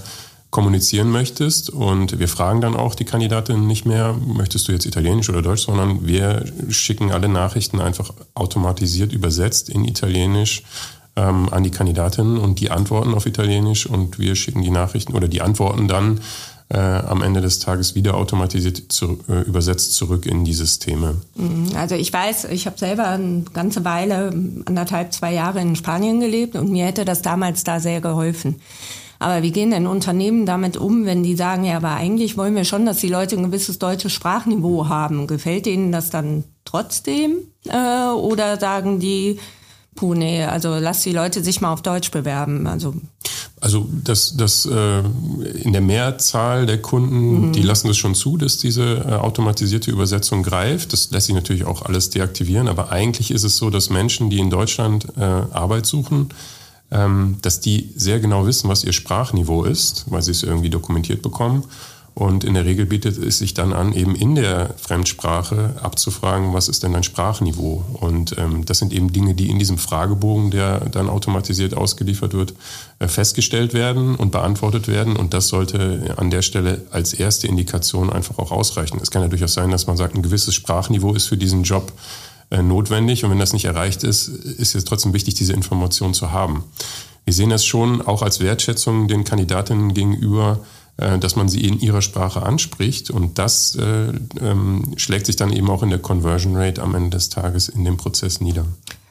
kommunizieren 0.54 1.10
möchtest. 1.10 1.72
Und 1.72 2.20
wir 2.20 2.28
fragen 2.28 2.62
dann 2.62 2.76
auch 2.76 2.94
die 2.94 3.06
Kandidatin 3.06 3.66
nicht 3.66 3.86
mehr, 3.86 4.16
möchtest 4.26 4.68
du 4.68 4.72
jetzt 4.72 4.86
Italienisch 4.86 5.30
oder 5.30 5.42
Deutsch, 5.42 5.64
sondern 5.64 6.06
wir 6.06 6.46
schicken 6.70 7.12
alle 7.12 7.28
Nachrichten 7.28 7.82
einfach 7.82 8.14
automatisiert 8.36 9.12
übersetzt 9.14 9.68
in 9.68 9.84
Italienisch 9.84 10.64
ähm, 11.16 11.50
an 11.50 11.64
die 11.64 11.72
Kandidatin 11.72 12.38
und 12.38 12.60
die 12.60 12.72
antworten 12.72 13.16
auf 13.16 13.26
Italienisch 13.26 13.88
und 13.88 14.20
wir 14.20 14.36
schicken 14.36 14.62
die 14.62 14.72
Nachrichten 14.72 15.14
oder 15.14 15.28
die 15.28 15.42
Antworten 15.42 15.88
dann 15.88 16.22
äh, 16.70 16.78
am 16.78 17.22
Ende 17.22 17.42
des 17.42 17.60
Tages 17.60 17.96
wieder 17.96 18.16
automatisiert 18.16 18.92
zu, 18.92 19.20
äh, 19.30 19.42
übersetzt 19.42 19.94
zurück 19.94 20.26
in 20.26 20.46
die 20.46 20.54
Systeme. 20.54 21.22
Mhm. 21.36 21.76
Also 21.76 21.96
ich 21.96 22.12
weiß, 22.12 22.46
ich 22.46 22.66
habe 22.66 22.78
selber 22.78 23.08
eine 23.08 23.44
ganze 23.54 23.86
Weile, 23.86 24.30
anderthalb, 24.66 25.14
zwei 25.14 25.34
Jahre 25.34 25.62
in 25.62 25.76
Spanien 25.76 26.20
gelebt 26.20 26.56
und 26.56 26.72
mir 26.72 26.86
hätte 26.86 27.06
das 27.06 27.22
damals 27.22 27.64
da 27.64 27.80
sehr 27.80 28.02
geholfen. 28.02 28.56
Aber 29.20 29.42
wie 29.42 29.52
gehen 29.52 29.72
denn 29.72 29.88
Unternehmen 29.88 30.46
damit 30.46 30.76
um, 30.76 31.06
wenn 31.06 31.24
die 31.24 31.38
sagen, 31.38 31.64
ja, 31.64 31.78
aber 31.78 31.92
eigentlich 31.92 32.36
wollen 32.36 32.56
wir 32.56 32.66
schon, 32.66 32.86
dass 32.86 32.98
die 32.98 33.08
Leute 33.08 33.38
ein 33.38 33.44
gewisses 33.44 33.80
deutsches 33.80 34.12
Sprachniveau 34.12 34.90
haben? 34.90 35.28
Gefällt 35.28 35.66
denen 35.66 35.94
das 35.94 36.10
dann 36.10 36.44
trotzdem? 36.66 37.38
Äh, 37.66 38.10
oder 38.10 38.60
sagen 38.60 39.00
die, 39.00 39.40
puh, 39.96 40.14
nee, 40.14 40.44
also 40.44 40.76
lass 40.76 41.02
die 41.02 41.12
Leute 41.12 41.44
sich 41.44 41.62
mal 41.62 41.72
auf 41.72 41.82
Deutsch 41.82 42.12
bewerben? 42.12 42.68
Also 42.68 42.94
also 43.64 43.88
das, 44.04 44.36
das 44.36 44.66
äh, 44.66 45.00
in 45.00 45.72
der 45.72 45.82
Mehrzahl 45.82 46.66
der 46.66 46.82
Kunden, 46.82 47.48
mhm. 47.48 47.54
die 47.54 47.62
lassen 47.62 47.90
es 47.90 47.96
schon 47.96 48.14
zu, 48.14 48.36
dass 48.36 48.58
diese 48.58 48.84
äh, 48.84 49.14
automatisierte 49.14 49.90
Übersetzung 49.90 50.44
greift. 50.44 50.92
Das 50.92 51.12
lässt 51.12 51.28
sich 51.28 51.36
natürlich 51.36 51.64
auch 51.64 51.84
alles 51.84 52.10
deaktivieren, 52.10 52.68
aber 52.68 52.92
eigentlich 52.92 53.32
ist 53.32 53.46
es 53.46 53.56
so, 53.56 53.70
dass 53.70 53.90
Menschen, 53.90 54.30
die 54.30 54.40
in 54.40 54.50
Deutschland 54.50 55.08
äh, 55.16 55.22
Arbeit 55.22 55.86
suchen, 55.86 56.30
ähm, 56.92 57.38
dass 57.42 57.62
die 57.62 57.94
sehr 57.96 58.20
genau 58.20 58.46
wissen, 58.46 58.68
was 58.68 58.84
ihr 58.84 58.92
Sprachniveau 58.92 59.64
ist, 59.64 60.06
weil 60.08 60.22
sie 60.22 60.32
es 60.32 60.44
irgendwie 60.44 60.70
dokumentiert 60.70 61.22
bekommen 61.22 61.64
und 62.16 62.44
in 62.44 62.54
der 62.54 62.66
Regel 62.66 62.86
bietet 62.86 63.18
es 63.18 63.40
sich 63.40 63.56
dann 63.56 63.74
an, 63.74 63.94
eben 63.94 64.16
in 64.16 64.36
der 64.36 64.76
Fremdsprache 64.78 65.76
abzufragen, 65.82 66.54
was 66.54 66.68
ist 66.68 66.84
denn 66.84 66.94
dein 66.94 67.02
Sprachniveau? 67.02 67.84
Und 67.94 68.38
ähm, 68.38 68.66
das 68.66 68.78
sind 68.78 68.94
eben 68.94 69.12
Dinge, 69.12 69.34
die 69.34 69.50
in 69.50 69.58
diesem 69.58 69.80
Fragebogen, 69.80 70.52
der 70.52 70.82
dann 70.92 71.10
automatisiert 71.10 71.74
ausgeliefert 71.74 72.36
wird, 72.36 72.54
äh, 73.00 73.08
festgestellt 73.08 73.74
werden 73.74 74.14
und 74.16 74.32
beantwortet 74.32 74.88
werden. 74.88 75.16
Und 75.16 75.34
das 75.34 75.48
sollte 75.48 76.14
an 76.18 76.30
der 76.30 76.44
Stelle 76.44 76.86
als 76.92 77.14
erste 77.14 77.48
Indikation 77.48 78.12
einfach 78.12 78.38
auch 78.38 78.52
ausreichen. 78.52 79.00
Es 79.02 79.10
kann 79.10 79.24
ja 79.24 79.28
durchaus 79.28 79.56
sein, 79.56 79.72
dass 79.72 79.88
man 79.88 79.98
sagt, 79.98 80.16
ein 80.16 80.22
gewisses 80.22 80.54
Sprachniveau 80.54 81.16
ist 81.16 81.26
für 81.26 81.38
diesen 81.38 81.64
Job 81.64 81.92
äh, 82.52 82.62
notwendig. 82.62 83.24
Und 83.24 83.32
wenn 83.32 83.40
das 83.40 83.54
nicht 83.54 83.66
erreicht 83.66 84.04
ist, 84.04 84.28
ist 84.28 84.76
es 84.76 84.86
trotzdem 84.86 85.14
wichtig, 85.14 85.34
diese 85.34 85.54
Information 85.54 86.14
zu 86.14 86.32
haben. 86.32 86.64
Wir 87.26 87.34
sehen 87.34 87.50
das 87.50 87.66
schon 87.66 88.02
auch 88.04 88.22
als 88.22 88.40
Wertschätzung 88.40 89.08
den 89.08 89.24
Kandidatinnen 89.24 89.96
gegenüber, 89.96 90.60
dass 90.98 91.36
man 91.36 91.50
sie 91.50 91.62
in 91.68 91.80
ihrer 91.80 92.02
Sprache 92.02 92.44
anspricht 92.44 93.10
und 93.10 93.40
das 93.40 93.76
äh, 93.76 94.14
ähm, 94.40 94.94
schlägt 94.98 95.26
sich 95.26 95.36
dann 95.36 95.52
eben 95.52 95.70
auch 95.70 95.82
in 95.82 95.90
der 95.90 96.00
Conversion 96.00 96.56
Rate 96.56 96.82
am 96.82 96.94
Ende 96.94 97.12
des 97.12 97.30
Tages 97.30 97.68
in 97.68 97.84
dem 97.84 97.98
Prozess 97.98 98.42
nieder. 98.42 98.66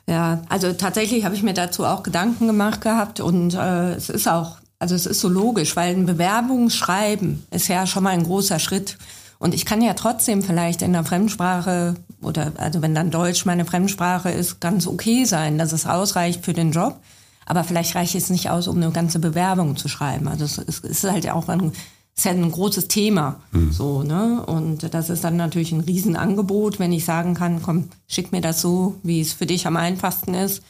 Ja, 0.06 0.43
also 0.49 0.73
tatsächlich 0.73 1.25
habe 1.25 1.34
ich 1.34 1.43
mir 1.43 1.55
dazu 1.55 1.84
auch 1.84 2.02
Gedanken 2.02 2.46
gemacht 2.46 2.81
gehabt 2.81 3.20
und 3.20 3.55
äh, 3.55 3.94
es 3.94 4.11
ist 4.11 4.29
auch, 4.29 4.58
also 4.79 4.94
es 4.94 5.06
ist 5.06 5.20
so 5.20 5.29
logisch, 5.29 5.76
weil 5.76 5.94
ein 5.94 6.06
Bewerbungsschreiben 6.06 7.44
ist 7.50 7.69
ja 7.69 7.87
schon 7.87 8.05
mal 8.05 8.11
ein 8.11 8.25
großer 8.25 8.58
Schritt. 8.58 8.98
Und 9.39 9.55
ich 9.55 9.65
kann 9.65 9.82
ja 9.82 9.94
trotzdem 9.94 10.43
vielleicht 10.43 10.82
in 10.82 10.93
der 10.93 11.03
Fremdsprache 11.03 11.96
oder 12.20 12.53
also 12.58 12.81
wenn 12.81 12.94
dann 12.94 13.10
Deutsch 13.10 13.44
meine 13.44 13.65
Fremdsprache 13.65 14.31
ist, 14.31 14.60
ganz 14.60 14.86
okay 14.86 15.24
sein, 15.24 15.58
dass 15.58 15.72
es 15.72 15.86
ausreicht 15.86 16.44
für 16.44 16.53
den 16.53 16.70
Job. 16.70 17.01
Aber 17.53 17.65
vielleicht 17.65 17.94
reicht 17.94 18.15
es 18.15 18.31
nicht 18.31 18.49
aus, 18.49 18.67
um 18.67 18.79
eine 18.79 18.91
ganze 18.93 19.19
Bewerbung 19.19 19.77
zu 19.77 19.87
schreiben. 19.87 20.27
Also 20.27 20.47
es 20.47 20.79
ist 20.79 21.05
halt 21.05 21.29
auch 21.29 21.49
ein, 21.49 21.73
ist 22.17 22.25
halt 22.25 22.39
ein 22.39 22.51
großes 22.51 22.89
Thema. 22.89 23.41
Mhm. 23.51 23.73
So, 23.73 24.03
ne? 24.03 24.43
Und 24.47 24.94
das 24.94 25.11
ist 25.11 25.23
dann 25.23 25.37
natürlich 25.37 25.71
ein 25.71 25.81
Riesenangebot, 25.81 26.79
wenn 26.79 26.93
ich 26.93 27.05
sagen 27.05 27.35
kann, 27.35 27.61
komm, 27.61 27.91
schick 28.09 28.32
mir 28.32 28.41
das 28.41 28.63
so, 28.63 28.94
wie 29.03 29.21
es 29.21 29.35
für 29.35 29.44
dich 29.44 29.67
am 29.67 29.77
einfachsten 29.77 30.32
ist. 30.32 30.63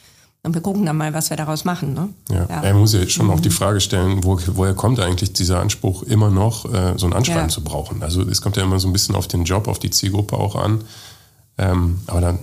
Und 0.43 0.55
wir 0.55 0.61
gucken 0.61 0.85
dann 0.85 0.97
mal, 0.97 1.13
was 1.13 1.29
wir 1.29 1.37
daraus 1.37 1.63
machen. 1.63 1.93
Ne? 1.93 2.09
Ja. 2.29 2.47
ja. 2.49 2.63
Er 2.63 2.73
muss 2.73 2.91
ja 2.91 3.07
schon 3.07 3.27
mhm. 3.27 3.31
auch 3.31 3.39
die 3.39 3.49
Frage 3.49 3.79
stellen, 3.79 4.25
wo, 4.25 4.37
woher 4.47 4.73
kommt 4.73 4.99
eigentlich 4.99 5.31
dieser 5.31 5.61
Anspruch, 5.61 6.03
immer 6.03 6.31
noch 6.31 6.65
äh, 6.65 6.95
so 6.97 7.05
ein 7.05 7.13
Anschreiben 7.13 7.43
ja. 7.43 7.47
zu 7.47 7.63
brauchen? 7.63 8.03
Also 8.03 8.23
es 8.23 8.41
kommt 8.41 8.57
ja 8.57 8.63
immer 8.63 8.81
so 8.81 8.89
ein 8.89 8.93
bisschen 8.93 9.15
auf 9.15 9.29
den 9.29 9.45
Job, 9.45 9.69
auf 9.69 9.79
die 9.79 9.89
Zielgruppe 9.89 10.35
auch 10.35 10.57
an. 10.57 10.83
Ähm, 11.57 12.01
aber 12.07 12.19
dann 12.19 12.39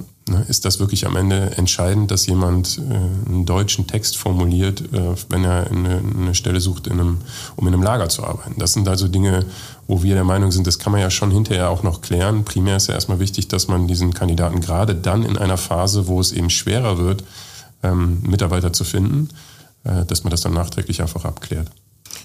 ist 0.49 0.65
das 0.65 0.81
wirklich 0.81 1.07
am 1.07 1.17
Ende 1.17 1.57
entscheidend, 1.57 2.11
dass 2.11 2.27
jemand 2.27 2.79
äh, 2.79 3.29
einen 3.29 3.47
deutschen 3.47 3.87
Text 3.87 4.17
formuliert, 4.17 4.81
äh, 4.93 5.15
wenn 5.29 5.45
er 5.45 5.71
eine, 5.71 5.99
eine 5.99 6.35
Stelle 6.35 6.61
sucht, 6.61 6.87
in 6.87 6.95
einem, 7.01 7.19
um 7.57 7.67
in 7.67 7.75
einem 7.75 7.83
Lager 7.83 8.09
zu 8.09 8.25
arbeiten? 8.25 8.55
Das 8.59 8.73
sind 8.73 8.89
also 8.89 9.09
Dinge, 9.09 9.45
wo 9.87 10.03
wir 10.03 10.15
der 10.15 10.25
Meinung 10.25 10.53
sind, 10.53 10.67
das 10.67 10.79
kann 10.79 10.93
man 10.93 11.01
ja 11.01 11.11
schon 11.11 11.31
hinterher 11.31 11.71
auch 11.71 11.83
noch 11.83 12.01
klären. 12.01 12.45
Primär 12.45 12.77
ist 12.77 12.87
ja 12.87 12.95
erstmal 12.95 13.19
wichtig, 13.21 13.49
dass 13.49 13.69
man 13.69 13.89
diesen 13.89 14.15
Kandidaten 14.15 14.61
gerade 14.61 14.95
dann 14.95 15.25
in 15.25 15.37
einer 15.37 15.57
Phase, 15.57 16.07
wo 16.07 16.21
es 16.21 16.33
eben 16.33 16.51
schwerer 16.51 16.99
wird, 16.99 17.25
ähm, 17.83 18.21
Mitarbeiter 18.23 18.73
zu 18.73 18.85
finden, 18.85 19.29
äh, 19.85 20.05
dass 20.07 20.25
man 20.25 20.31
das 20.31 20.43
dann 20.43 20.55
nachträglich 20.55 21.03
einfach 21.03 21.25
abklärt. 21.25 21.71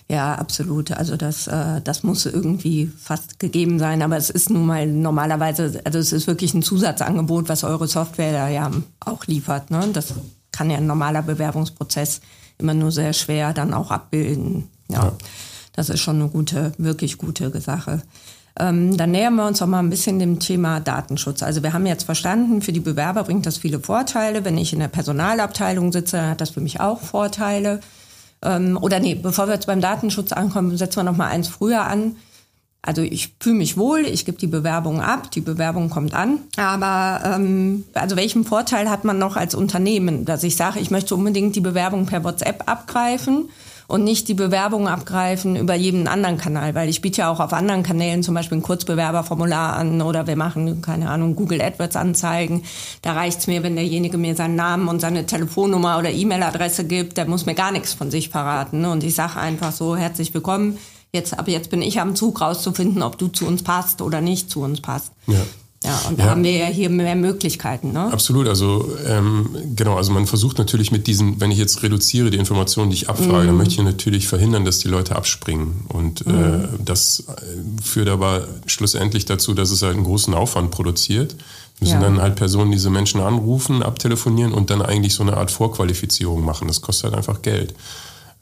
Ja, 0.08 0.36
absolut. 0.36 0.92
Also 0.92 1.18
das, 1.18 1.48
äh, 1.48 1.82
das 1.82 2.04
muss 2.04 2.26
irgendwie 2.26 2.92
fast 2.98 3.40
gegeben 3.40 3.80
sein. 3.80 4.02
Aber 4.02 4.18
es 4.18 4.30
ist 4.30 4.50
nun 4.50 4.66
mal 4.66 4.86
normalerweise, 4.86 5.82
also 5.84 5.98
es 5.98 6.14
ist 6.14 6.28
wirklich 6.28 6.54
ein 6.54 6.62
Zusatzangebot, 6.62 7.50
was 7.50 7.64
eure 7.64 7.88
Software 7.88 8.32
da 8.32 8.48
ja 8.48 8.70
auch 9.00 9.26
liefert. 9.26 9.72
Ne? 9.72 9.90
Das 9.94 10.14
kann 10.52 10.70
ja 10.70 10.78
ein 10.78 10.88
normaler 10.88 11.24
Bewerbungsprozess 11.24 12.22
immer 12.58 12.74
nur 12.74 12.92
sehr 12.92 13.14
schwer 13.14 13.54
dann 13.54 13.74
auch 13.74 13.90
abbilden. 13.92 14.70
Ja, 14.90 15.06
ja. 15.06 15.14
das 15.74 15.90
ist 15.90 16.02
schon 16.02 16.22
eine 16.22 16.30
gute, 16.30 16.72
wirklich 16.78 17.18
gute 17.18 17.60
Sache. 17.60 18.02
Ähm, 18.58 18.96
dann 18.96 19.12
nähern 19.12 19.36
wir 19.36 19.48
uns 19.48 19.62
auch 19.62 19.68
mal 19.68 19.80
ein 19.80 19.90
bisschen 19.90 20.20
dem 20.20 20.40
Thema 20.40 20.80
Datenschutz. 20.80 21.44
Also 21.44 21.62
wir 21.64 21.74
haben 21.74 21.86
jetzt 21.86 22.04
verstanden, 22.04 22.62
für 22.62 22.72
die 22.72 22.80
Bewerber 22.80 23.24
bringt 23.24 23.46
das 23.46 23.58
viele 23.58 23.80
Vorteile. 23.80 24.46
Wenn 24.46 24.58
ich 24.58 24.72
in 24.72 24.80
der 24.80 24.88
Personalabteilung 24.88 25.92
sitze, 25.92 26.30
hat 26.30 26.40
das 26.40 26.52
für 26.52 26.62
mich 26.62 26.80
auch 26.80 27.02
Vorteile. 27.02 27.82
Ähm, 28.42 28.78
oder 28.82 29.00
nee, 29.00 29.16
bevor 29.16 29.48
wir 29.48 29.54
jetzt 29.54 29.68
beim 29.68 29.82
Datenschutz 29.82 30.32
ankommen, 30.32 30.76
setzen 30.78 30.98
wir 30.98 31.04
noch 31.04 31.18
mal 31.18 31.28
eins 31.28 31.48
früher 31.48 31.82
an. 31.82 32.16
Also 32.82 33.02
ich 33.02 33.34
fühle 33.40 33.56
mich 33.56 33.78
wohl, 33.78 34.06
ich 34.06 34.26
gebe 34.26 34.38
die 34.38 34.48
Bewerbung 34.48 35.02
ab, 35.02 35.32
die 35.32 35.42
Bewerbung 35.42 35.90
kommt 35.90 36.14
an. 36.14 36.40
Aber 36.56 37.36
ähm, 37.36 37.84
also 37.96 38.16
welchen 38.16 38.46
Vorteil 38.46 38.92
hat 38.92 39.04
man 39.04 39.18
noch 39.18 39.36
als 39.38 39.56
Unternehmen, 39.56 40.24
dass 40.26 40.44
ich 40.44 40.56
sage, 40.56 40.80
ich 40.80 40.92
möchte 40.92 41.16
unbedingt 41.16 41.56
die 41.56 41.62
Bewerbung 41.62 42.06
per 42.06 42.24
WhatsApp 42.24 42.70
abgreifen 42.70 43.50
und 43.88 44.04
nicht 44.04 44.28
die 44.28 44.34
Bewerbung 44.34 44.88
abgreifen 44.88 45.56
über 45.56 45.76
jeden 45.76 46.08
anderen 46.08 46.38
Kanal, 46.38 46.76
weil 46.76 46.90
ich 46.90 47.02
biete 47.02 47.22
ja 47.22 47.32
auch 47.32 47.40
auf 47.40 47.54
anderen 47.54 47.84
Kanälen 47.84 48.24
zum 48.24 48.34
Beispiel 48.34 48.58
ein 48.58 48.64
Kurzbewerberformular 48.64 49.76
an 49.76 50.02
oder 50.02 50.28
wir 50.28 50.36
machen, 50.36 50.82
keine 50.82 51.10
Ahnung, 51.10 51.36
Google 51.36 51.62
AdWords 51.62 51.96
Anzeigen. 51.96 52.64
Da 53.02 53.14
reicht's 53.14 53.48
mir, 53.48 53.64
wenn 53.64 53.76
derjenige 53.76 54.18
mir 54.18 54.36
seinen 54.36 54.56
Namen 54.56 54.88
und 54.88 55.02
seine 55.02 55.26
Telefonnummer 55.26 55.98
oder 55.98 56.12
E-Mail-Adresse 56.12 56.86
gibt, 56.86 57.18
der 57.18 57.28
muss 57.28 57.46
mir 57.46 57.56
gar 57.56 57.72
nichts 57.72 57.94
von 57.94 58.12
sich 58.12 58.30
verraten. 58.30 58.86
Und 58.86 59.04
ich 59.04 59.16
sage 59.16 59.40
einfach 59.40 59.72
so, 59.72 59.96
herzlich 59.96 60.34
willkommen. 60.34 60.78
Jetzt, 61.14 61.38
aber 61.38 61.50
jetzt 61.50 61.70
bin 61.70 61.82
ich 61.82 62.00
am 62.02 62.16
Zug 62.16 62.42
rauszufinden, 62.42 63.02
ob 63.02 63.18
du 63.18 63.28
zu 63.28 63.46
uns 63.48 63.64
passt 63.64 64.02
oder 64.02 64.20
nicht 64.20 64.50
zu 64.50 64.62
uns 64.62 64.82
passt. 64.82 65.14
Ja. 65.28 65.40
Ja, 65.86 66.10
und 66.10 66.20
da 66.20 66.26
ja. 66.26 66.30
haben 66.32 66.44
wir 66.44 66.52
ja 66.52 66.66
hier 66.66 66.90
mehr 66.90 67.16
Möglichkeiten. 67.16 67.92
Ne? 67.92 68.12
Absolut. 68.12 68.48
Also 68.48 68.90
ähm, 69.08 69.50
genau, 69.76 69.96
also 69.96 70.12
man 70.12 70.28
versucht 70.28 70.58
natürlich 70.58 70.92
mit 70.92 71.08
diesen, 71.08 71.40
wenn 71.40 71.52
ich 71.52 71.58
jetzt 71.58 71.84
reduziere 71.84 72.30
die 72.30 72.38
Informationen, 72.38 72.90
die 72.90 72.96
ich 72.98 73.10
abfrage, 73.10 73.44
mhm. 73.44 73.48
dann 73.48 73.58
möchte 73.58 73.76
ich 73.76 73.82
natürlich 73.82 74.28
verhindern, 74.28 74.66
dass 74.66 74.80
die 74.80 74.88
Leute 74.88 75.16
abspringen. 75.16 75.86
Und 75.90 76.26
äh, 76.26 76.30
mhm. 76.30 76.64
äh, 76.64 76.68
das 76.84 77.24
führt 77.84 78.10
aber 78.10 78.48
schlussendlich 78.66 79.26
dazu, 79.26 79.54
dass 79.54 79.72
es 79.72 79.82
halt 79.82 79.96
einen 79.96 80.04
großen 80.04 80.34
Aufwand 80.34 80.72
produziert. 80.72 81.36
Wir 81.80 81.88
müssen 81.88 82.02
ja. 82.02 82.08
dann 82.08 82.22
halt 82.22 82.36
Personen 82.36 82.72
diese 82.72 82.90
Menschen 82.90 83.20
anrufen, 83.20 83.84
abtelefonieren 83.84 84.54
und 84.54 84.70
dann 84.70 84.82
eigentlich 84.82 85.14
so 85.14 85.24
eine 85.24 85.36
Art 85.36 85.52
Vorqualifizierung 85.52 86.44
machen. 86.44 86.68
Das 86.68 86.82
kostet 86.82 87.06
halt 87.06 87.16
einfach 87.16 87.42
Geld. 87.42 87.74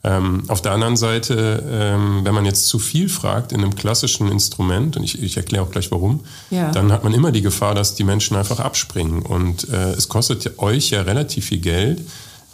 Ähm, 0.06 0.42
auf 0.48 0.60
der 0.60 0.72
anderen 0.72 0.96
Seite, 0.96 1.64
ähm, 1.66 2.20
wenn 2.24 2.34
man 2.34 2.44
jetzt 2.44 2.66
zu 2.66 2.78
viel 2.78 3.08
fragt 3.08 3.52
in 3.52 3.62
einem 3.62 3.74
klassischen 3.74 4.30
Instrument, 4.30 4.98
und 4.98 5.02
ich, 5.02 5.22
ich 5.22 5.38
erkläre 5.38 5.64
auch 5.64 5.70
gleich 5.70 5.90
warum, 5.90 6.20
ja. 6.50 6.70
dann 6.72 6.92
hat 6.92 7.04
man 7.04 7.14
immer 7.14 7.32
die 7.32 7.40
Gefahr, 7.40 7.74
dass 7.74 7.94
die 7.94 8.04
Menschen 8.04 8.36
einfach 8.36 8.60
abspringen. 8.60 9.22
Und 9.22 9.68
äh, 9.70 9.92
es 9.92 10.10
kostet 10.10 10.58
euch 10.58 10.90
ja 10.90 11.02
relativ 11.02 11.46
viel 11.46 11.60
Geld, 11.60 12.02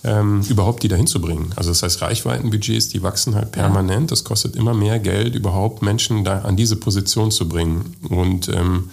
ähm, 0.05 0.43
überhaupt 0.49 0.85
die 0.85 0.89
dahin 0.89 1.09
zu 1.09 1.21
bringen. 1.21 1.53
Also 1.57 1.71
das 1.71 1.83
heißt, 1.83 2.01
Reichweitenbudgets, 2.03 2.89
die 2.89 3.03
wachsen 3.03 3.35
halt 3.35 3.51
permanent. 3.51 4.11
Ja. 4.11 4.15
Das 4.15 4.23
kostet 4.23 4.55
immer 4.55 4.73
mehr 4.73 5.01
Geld, 5.01 5.35
überhaupt 5.35 5.83
Menschen 5.83 6.23
da 6.25 6.43
an 6.43 6.57
diese 6.57 6.77
Position 6.77 7.33
zu 7.33 7.49
bringen. 7.49 7.97
Und 8.09 8.49
ähm, 8.49 8.91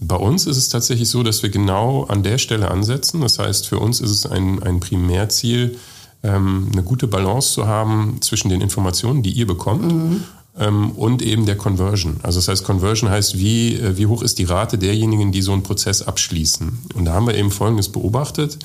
bei 0.00 0.16
uns 0.16 0.46
ist 0.46 0.56
es 0.56 0.68
tatsächlich 0.68 1.08
so, 1.08 1.22
dass 1.22 1.44
wir 1.44 1.50
genau 1.50 2.04
an 2.04 2.24
der 2.24 2.38
Stelle 2.38 2.72
ansetzen. 2.72 3.20
Das 3.20 3.38
heißt, 3.38 3.68
für 3.68 3.78
uns 3.78 4.00
ist 4.00 4.10
es 4.10 4.26
ein, 4.26 4.60
ein 4.64 4.80
Primärziel, 4.80 5.78
ähm, 6.24 6.68
eine 6.72 6.82
gute 6.82 7.06
Balance 7.06 7.52
zu 7.52 7.68
haben 7.68 8.18
zwischen 8.20 8.48
den 8.48 8.60
Informationen, 8.60 9.22
die 9.22 9.30
ihr 9.30 9.46
bekommt, 9.46 9.92
mhm. 9.92 10.90
und 10.92 11.20
eben 11.20 11.46
der 11.46 11.56
Conversion. 11.56 12.16
Also 12.22 12.38
das 12.38 12.48
heißt, 12.48 12.64
Conversion 12.64 13.10
heißt, 13.10 13.38
wie, 13.38 13.74
äh, 13.74 13.96
wie 13.96 14.06
hoch 14.06 14.22
ist 14.22 14.38
die 14.38 14.44
Rate 14.44 14.78
derjenigen, 14.78 15.30
die 15.30 15.42
so 15.42 15.52
einen 15.52 15.62
Prozess 15.62 16.02
abschließen. 16.02 16.86
Und 16.94 17.04
da 17.04 17.12
haben 17.12 17.26
wir 17.26 17.34
eben 17.34 17.50
Folgendes 17.50 17.90
beobachtet, 17.90 18.58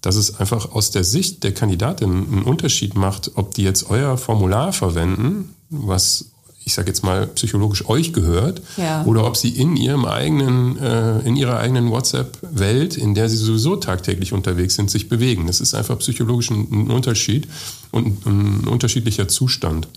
dass 0.00 0.16
es 0.16 0.38
einfach 0.38 0.72
aus 0.72 0.90
der 0.90 1.04
Sicht 1.04 1.44
der 1.44 1.54
Kandidatin 1.54 2.10
einen 2.10 2.42
Unterschied 2.42 2.94
macht, 2.94 3.30
ob 3.36 3.54
die 3.54 3.62
jetzt 3.62 3.88
euer 3.88 4.18
Formular 4.18 4.72
verwenden, 4.74 5.54
was 5.70 6.33
ich 6.64 6.74
sage 6.74 6.88
jetzt 6.88 7.04
mal, 7.04 7.26
psychologisch 7.28 7.86
euch 7.88 8.12
gehört, 8.12 8.62
ja. 8.76 9.04
oder 9.04 9.26
ob 9.26 9.36
sie 9.36 9.50
in 9.50 9.76
ihrem 9.76 10.04
eigenen, 10.04 10.78
äh, 10.78 11.20
in 11.20 11.36
ihrer 11.36 11.58
eigenen 11.58 11.90
WhatsApp-Welt, 11.90 12.96
in 12.96 13.14
der 13.14 13.28
sie 13.28 13.36
sowieso 13.36 13.76
tagtäglich 13.76 14.32
unterwegs 14.32 14.74
sind, 14.74 14.90
sich 14.90 15.08
bewegen. 15.08 15.46
Das 15.46 15.60
ist 15.60 15.74
einfach 15.74 15.98
psychologisch 15.98 16.50
ein, 16.50 16.66
ein 16.70 16.90
Unterschied 16.90 17.48
und 17.92 18.24
ein 18.26 18.66
unterschiedlicher 18.66 19.28
Zustand. 19.28 19.88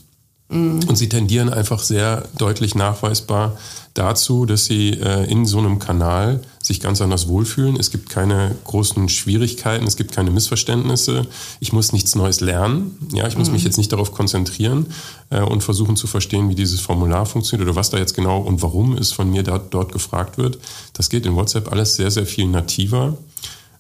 Mhm. 0.50 0.80
Und 0.88 0.96
sie 0.96 1.10
tendieren 1.10 1.50
einfach 1.50 1.80
sehr 1.80 2.27
deutlich 2.38 2.75
nachweisbar 2.75 3.58
dazu, 3.94 4.46
dass 4.46 4.66
sie 4.66 4.92
äh, 4.92 5.30
in 5.30 5.46
so 5.46 5.58
einem 5.58 5.80
Kanal 5.80 6.42
sich 6.62 6.80
ganz 6.80 7.01
anders 7.01 7.27
wohlfühlen. 7.27 7.77
Es 7.77 7.92
gibt 7.92 8.10
keine 8.10 8.56
großen 8.63 9.10
Schwierigkeiten, 9.10 9.86
es 9.88 9.98
gibt 9.98 10.12
keine 10.12 10.32
Missverständnisse. 10.32 11.25
Ich 11.60 11.74
muss 11.74 11.94
nichts 11.94 12.16
Neues 12.16 12.39
lernen. 12.39 12.98
Ja, 13.12 13.27
ich 13.27 13.38
muss 13.38 13.48
mhm. 13.48 13.56
mich 13.56 13.63
jetzt 13.63 13.77
nicht 13.77 13.92
darauf 13.92 14.13
konzentrieren 14.13 14.88
äh, 15.30 15.42
und 15.42 15.63
versuchen 15.63 15.96
zu 15.96 16.08
verstehen, 16.08 16.50
wie 16.50 16.56
dieses 16.56 16.80
Formular 16.80 17.25
funktioniert 17.25 17.68
oder 17.68 17.75
was 17.75 17.89
da 17.89 17.98
jetzt 17.98 18.16
genau 18.16 18.39
und 18.39 18.62
warum 18.62 18.98
es 18.98 19.12
von 19.12 19.30
mir 19.30 19.44
da, 19.44 19.58
dort 19.58 19.92
gefragt 19.92 20.38
wird. 20.38 20.60
Das 20.94 21.10
geht 21.10 21.25
in 21.25 21.36
WhatsApp 21.36 21.72
alles 21.72 21.96
sehr, 21.96 22.12
sehr 22.12 22.25
viel 22.25 22.48
nativer. 22.48 23.18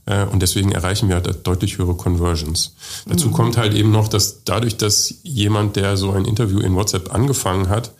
Äh, 0.07 0.25
und 0.25 0.41
deswegen 0.41 0.71
erreichen 0.71 1.09
wir 1.09 1.15
halt 1.15 1.45
deutlich 1.45 1.77
höhere 1.77 1.93
Conversions. 1.93 2.73
Mhm. 3.05 3.11
Dazu 3.11 3.29
kommt 3.29 3.57
halt 3.57 3.75
eben 3.75 3.91
noch, 3.91 4.07
dass 4.07 4.43
dadurch, 4.43 4.77
dass 4.77 5.13
jemand, 5.21 5.75
der 5.75 5.97
so 5.97 6.11
ein 6.11 6.25
Interview 6.25 6.59
in 6.59 6.73
WhatsApp 6.73 7.13
angefangen 7.13 7.69
hat, 7.69 7.91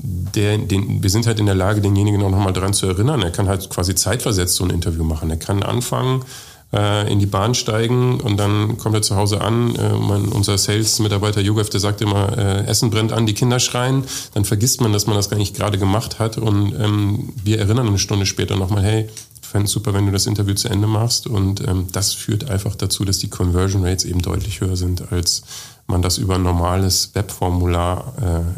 der, 0.00 0.58
den, 0.58 1.02
wir 1.02 1.10
sind 1.10 1.26
halt 1.26 1.40
in 1.40 1.46
der 1.46 1.54
Lage, 1.54 1.80
denjenigen 1.80 2.22
auch 2.22 2.30
nochmal 2.30 2.52
dran 2.52 2.74
zu 2.74 2.86
erinnern. 2.86 3.22
Er 3.22 3.30
kann 3.30 3.48
halt 3.48 3.70
quasi 3.70 3.94
zeitversetzt 3.94 4.54
so 4.54 4.64
ein 4.64 4.70
Interview 4.70 5.02
machen. 5.02 5.30
Er 5.30 5.38
kann 5.38 5.62
anfangen, 5.62 6.22
äh, 6.72 7.10
in 7.10 7.18
die 7.18 7.26
Bahn 7.26 7.54
steigen 7.54 8.20
und 8.20 8.36
dann 8.36 8.76
kommt 8.76 8.94
er 8.94 9.02
zu 9.02 9.16
Hause 9.16 9.40
an. 9.40 9.74
Äh, 9.76 9.94
mein, 9.94 10.26
unser 10.26 10.58
Sales-Mitarbeiter 10.58 11.40
Jugef, 11.40 11.70
der 11.70 11.80
sagt 11.80 12.00
immer, 12.00 12.36
äh, 12.36 12.66
Essen 12.66 12.90
brennt 12.90 13.12
an, 13.12 13.26
die 13.26 13.34
Kinder 13.34 13.58
schreien. 13.58 14.04
Dann 14.34 14.44
vergisst 14.44 14.80
man, 14.80 14.92
dass 14.92 15.06
man 15.06 15.16
das 15.16 15.30
gar 15.30 15.38
nicht 15.38 15.56
gerade 15.56 15.78
gemacht 15.78 16.18
hat 16.18 16.38
und 16.38 16.74
ähm, 16.78 17.32
wir 17.42 17.58
erinnern 17.58 17.88
eine 17.88 17.98
Stunde 17.98 18.26
später 18.26 18.56
nochmal, 18.56 18.82
hey, 18.82 19.08
fände 19.48 19.66
es 19.66 19.72
super, 19.72 19.94
wenn 19.94 20.06
du 20.06 20.12
das 20.12 20.26
Interview 20.26 20.54
zu 20.54 20.68
Ende 20.68 20.86
machst. 20.86 21.26
Und 21.26 21.66
ähm, 21.66 21.88
das 21.92 22.12
führt 22.14 22.50
einfach 22.50 22.74
dazu, 22.74 23.04
dass 23.04 23.18
die 23.18 23.30
Conversion 23.30 23.84
Rates 23.84 24.04
eben 24.04 24.22
deutlich 24.22 24.60
höher 24.60 24.76
sind, 24.76 25.10
als 25.12 25.42
man 25.86 26.02
das 26.02 26.18
über 26.18 26.36
ein 26.36 26.42
normales 26.42 27.14
Webformular 27.14 28.14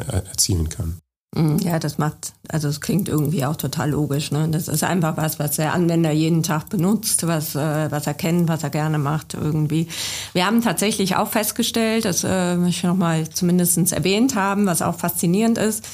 äh, 0.09 0.17
erzielen 0.29 0.69
kann. 0.69 1.01
Mhm, 1.37 1.59
ja, 1.59 1.79
das 1.79 1.97
macht, 1.97 2.33
also 2.49 2.67
es 2.67 2.81
klingt 2.81 3.09
irgendwie 3.09 3.45
auch 3.45 3.55
total 3.55 3.91
logisch. 3.91 4.33
Ne? 4.33 4.49
Das 4.51 4.67
ist 4.67 4.83
einfach 4.83 5.17
was, 5.17 5.39
was 5.39 5.57
der 5.57 5.75
Anwender 5.75 6.11
jeden 6.11 6.43
Tag 6.43 6.69
benutzt, 6.69 7.25
was, 7.27 7.55
äh, 7.55 7.91
was 7.91 8.09
er 8.09 8.15
kennt, 8.15 8.49
was 8.49 8.65
er 8.65 8.71
gerne 8.71 8.99
macht 8.99 9.35
irgendwie. 9.35 9.87
Wir 10.33 10.45
haben 10.45 10.61
tatsächlich 10.61 11.15
auch 11.15 11.29
festgestellt, 11.29 12.05
das 12.05 12.25
äh, 12.25 12.57
möchte 12.57 12.79
ich 12.79 12.83
nochmal 12.83 13.31
zumindest 13.31 13.93
erwähnt 13.93 14.35
haben, 14.35 14.67
was 14.67 14.83
auch 14.83 14.97
faszinierend 14.97 15.57
ist, 15.57 15.87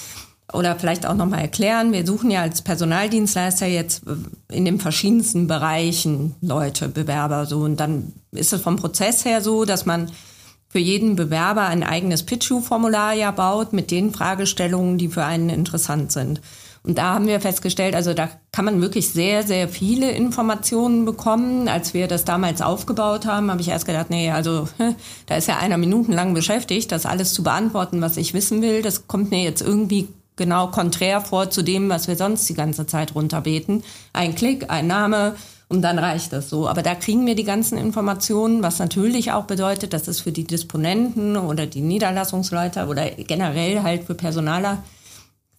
oder 0.53 0.77
vielleicht 0.77 1.07
auch 1.07 1.15
nochmal 1.15 1.41
erklären. 1.41 1.93
Wir 1.93 2.07
suchen 2.07 2.31
ja 2.31 2.43
als 2.43 2.63
Personaldienstleister 2.63 3.67
jetzt 3.67 4.03
in 4.51 4.65
den 4.65 4.79
verschiedensten 4.79 5.47
Bereichen 5.47 6.35
Leute, 6.41 6.89
Bewerber 6.89 7.47
so. 7.47 7.61
Und 7.61 7.81
dann 7.81 8.13
ist 8.31 8.53
es 8.53 8.61
vom 8.61 8.77
Prozess 8.77 9.25
her 9.25 9.41
so, 9.41 9.65
dass 9.65 9.87
man 9.87 10.11
für 10.69 10.79
jeden 10.79 11.17
Bewerber 11.17 11.63
ein 11.63 11.83
eigenes 11.83 12.25
Pitch-formular 12.25 13.15
ja 13.15 13.31
baut 13.31 13.73
mit 13.73 13.91
den 13.91 14.13
Fragestellungen, 14.13 14.99
die 14.99 15.09
für 15.09 15.25
einen 15.25 15.49
interessant 15.49 16.13
sind. 16.13 16.41
Und 16.83 16.99
da 16.99 17.15
haben 17.15 17.27
wir 17.27 17.41
festgestellt, 17.41 17.97
also 17.97 18.15
da 18.15 18.29
kann 18.53 18.65
man 18.65 18.81
wirklich 18.81 19.11
sehr, 19.11 19.43
sehr 19.43 19.69
viele 19.69 20.13
Informationen 20.13 21.05
bekommen. 21.05 21.67
Als 21.67 21.95
wir 21.95 22.07
das 22.07 22.25
damals 22.25 22.63
aufgebaut 22.63 23.27
haben, 23.27 23.51
habe 23.51 23.61
ich 23.61 23.69
erst 23.69 23.87
gedacht, 23.87 24.11
nee, 24.11 24.31
also 24.31 24.69
da 25.27 25.37
ist 25.37 25.49
ja 25.49 25.57
einer 25.57 25.79
minutenlang 25.79 26.33
beschäftigt, 26.33 26.93
das 26.93 27.05
alles 27.05 27.33
zu 27.33 27.43
beantworten, 27.43 28.01
was 28.03 28.17
ich 28.17 28.35
wissen 28.35 28.63
will. 28.63 28.83
Das 28.83 29.09
kommt 29.09 29.33
mir 29.33 29.43
jetzt 29.43 29.63
irgendwie 29.63 30.07
genau 30.37 30.69
konträr 30.69 31.21
vor 31.21 31.51
zu 31.51 31.63
dem, 31.63 31.89
was 31.89 32.09
wir 32.09 32.17
sonst 32.17 32.49
die 32.49 32.55
ganze 32.55 32.87
Zeit 32.87 33.15
runterbeten. 33.15 33.83
Ein 34.13 34.35
Klick, 34.35 34.71
ein 34.71 34.87
Name 34.87 35.35
und 35.69 35.83
dann 35.83 35.99
reicht 35.99 36.33
das 36.33 36.49
so. 36.49 36.69
Aber 36.69 36.83
da 36.83 36.95
kriegen 36.95 37.27
wir 37.27 37.35
die 37.35 37.45
ganzen 37.45 37.77
Informationen, 37.79 38.63
was 38.63 38.79
natürlich 38.79 39.33
auch 39.33 39.45
bedeutet, 39.45 39.93
dass 39.93 40.07
es 40.07 40.21
für 40.21 40.33
die 40.33 40.45
Disponenten 40.45 41.37
oder 41.37 41.67
die 41.67 41.81
Niederlassungsleiter 41.81 42.89
oder 42.89 43.11
generell 43.11 43.83
halt 43.83 44.05
für 44.05 44.15
Personaler 44.15 44.83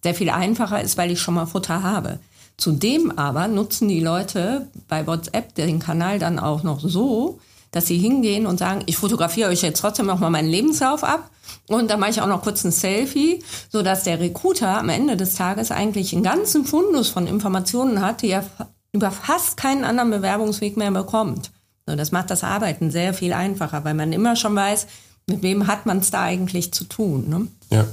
sehr 0.02 0.14
viel 0.14 0.30
einfacher 0.30 0.80
ist, 0.80 0.96
weil 0.96 1.10
ich 1.10 1.20
schon 1.20 1.34
mal 1.34 1.46
Futter 1.46 1.82
habe. 1.82 2.20
Zudem 2.56 3.16
aber 3.16 3.48
nutzen 3.48 3.88
die 3.88 4.00
Leute 4.00 4.68
bei 4.88 5.06
WhatsApp 5.06 5.54
den 5.54 5.78
Kanal 5.78 6.18
dann 6.18 6.38
auch 6.38 6.62
noch 6.62 6.80
so, 6.80 7.40
dass 7.70 7.86
sie 7.86 7.98
hingehen 7.98 8.46
und 8.46 8.58
sagen, 8.58 8.82
ich 8.86 8.96
fotografiere 8.96 9.50
euch 9.50 9.62
jetzt 9.62 9.80
trotzdem 9.80 10.06
noch 10.06 10.18
mal 10.18 10.30
meinen 10.30 10.48
Lebenslauf 10.48 11.04
ab 11.04 11.30
und 11.68 11.90
dann 11.90 12.00
mache 12.00 12.10
ich 12.10 12.20
auch 12.20 12.26
noch 12.26 12.42
kurz 12.42 12.64
ein 12.64 12.72
Selfie, 12.72 13.44
so 13.70 13.82
dass 13.82 14.04
der 14.04 14.20
Recruiter 14.20 14.78
am 14.78 14.88
Ende 14.88 15.16
des 15.16 15.34
Tages 15.34 15.70
eigentlich 15.70 16.12
einen 16.12 16.22
ganzen 16.22 16.64
Fundus 16.64 17.08
von 17.08 17.26
Informationen 17.26 18.00
hat, 18.00 18.22
die 18.22 18.30
er 18.30 18.44
über 18.92 19.10
fast 19.10 19.56
keinen 19.56 19.84
anderen 19.84 20.10
Bewerbungsweg 20.10 20.76
mehr 20.76 20.90
bekommt. 20.90 21.50
So, 21.86 21.94
das 21.94 22.10
macht 22.12 22.30
das 22.30 22.42
Arbeiten 22.42 22.90
sehr 22.90 23.14
viel 23.14 23.32
einfacher, 23.32 23.84
weil 23.84 23.94
man 23.94 24.12
immer 24.12 24.34
schon 24.36 24.54
weiß, 24.54 24.86
mit 25.26 25.42
wem 25.42 25.66
hat 25.66 25.86
man 25.86 25.98
es 25.98 26.10
da 26.10 26.22
eigentlich 26.22 26.72
zu 26.72 26.84
tun? 26.84 27.28
Ne? 27.28 27.48
Ja. 27.70 27.86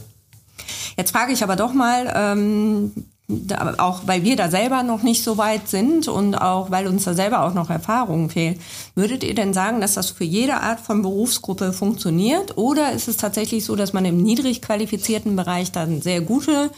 Jetzt 0.98 1.12
frage 1.12 1.34
ich 1.34 1.44
aber 1.44 1.58
doch 1.58 1.74
mal, 1.74 2.12
ähm, 2.16 2.94
da, 3.28 3.76
auch 3.80 4.02
weil 4.06 4.24
wir 4.24 4.36
da 4.36 4.50
selber 4.50 4.84
noch 4.84 5.02
nicht 5.02 5.24
so 5.24 5.38
weit 5.38 5.68
sind 5.68 6.08
und 6.08 6.36
auch 6.36 6.70
weil 6.70 6.88
uns 6.88 7.06
da 7.06 7.14
selber 7.14 7.44
auch 7.44 7.54
noch 7.54 7.70
Erfahrungen 7.70 8.30
fehlen, 8.30 8.60
würdet 8.94 9.24
ihr 9.24 9.34
denn 9.34 9.54
sagen, 9.54 9.82
dass 9.82 9.96
das 9.96 10.12
für 10.12 10.24
jede 10.24 10.58
Art 10.58 10.80
von 10.80 11.02
Berufsgruppe 11.02 11.74
funktioniert? 11.74 12.58
Oder 12.58 12.92
ist 12.92 13.08
es 13.08 13.18
tatsächlich 13.18 13.66
so, 13.66 13.76
dass 13.76 13.94
man 13.94 14.06
im 14.06 14.22
niedrig 14.22 14.62
qualifizierten 14.62 15.36
Bereich 15.36 15.72
dann 15.72 16.02
sehr 16.02 16.22
gute 16.22 16.70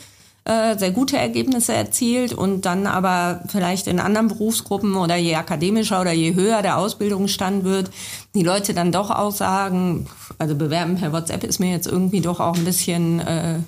äh, 0.48 0.78
sehr 0.78 0.92
gute 0.92 1.18
Ergebnisse 1.18 1.74
erzielt 1.74 2.32
und 2.32 2.66
dann 2.66 2.88
aber 2.88 3.42
vielleicht 3.50 3.86
in 3.88 4.00
anderen 4.00 4.30
Berufsgruppen 4.30 4.96
oder 4.96 5.18
je 5.18 5.36
akademischer 5.36 6.00
oder 6.00 6.14
je 6.14 6.36
höher 6.36 6.62
der 6.62 6.78
Ausbildungsstand 6.78 7.66
wird, 7.66 7.92
die 8.34 8.44
Leute 8.44 8.74
dann 8.74 8.94
doch 8.94 9.12
auch 9.12 9.34
sagen, 9.34 10.08
also 10.38 10.56
bewerben 10.56 10.96
per 10.96 11.12
WhatsApp 11.12 11.44
ist 11.44 11.60
mir 11.60 11.72
jetzt 11.72 11.88
irgendwie 11.88 12.22
doch 12.22 12.40
auch 12.40 12.56
ein 12.56 12.64
bisschen 12.64 13.20
äh, 13.20 13.60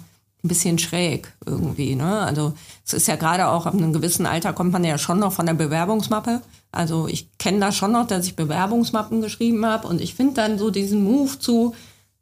ein 0.43 0.47
bisschen 0.47 0.79
schräg 0.79 1.33
irgendwie. 1.45 1.95
Ne? 1.95 2.19
Also 2.19 2.53
es 2.85 2.93
ist 2.93 3.07
ja 3.07 3.15
gerade 3.17 3.47
auch 3.47 3.65
ab 3.65 3.73
einem 3.73 3.91
gewissen 3.91 4.25
Alter 4.25 4.53
kommt 4.53 4.71
man 4.71 4.83
ja 4.83 4.97
schon 4.97 5.19
noch 5.19 5.33
von 5.33 5.45
der 5.45 5.53
Bewerbungsmappe. 5.53 6.41
Also 6.71 7.07
ich 7.07 7.27
kenne 7.37 7.59
das 7.59 7.75
schon 7.75 7.91
noch, 7.91 8.07
dass 8.07 8.25
ich 8.25 8.35
Bewerbungsmappen 8.35 9.21
geschrieben 9.21 9.65
habe 9.65 9.87
und 9.87 9.99
ich 9.99 10.15
finde 10.15 10.35
dann 10.35 10.57
so 10.57 10.71
diesen 10.71 11.03
Move 11.03 11.39
zu, 11.39 11.73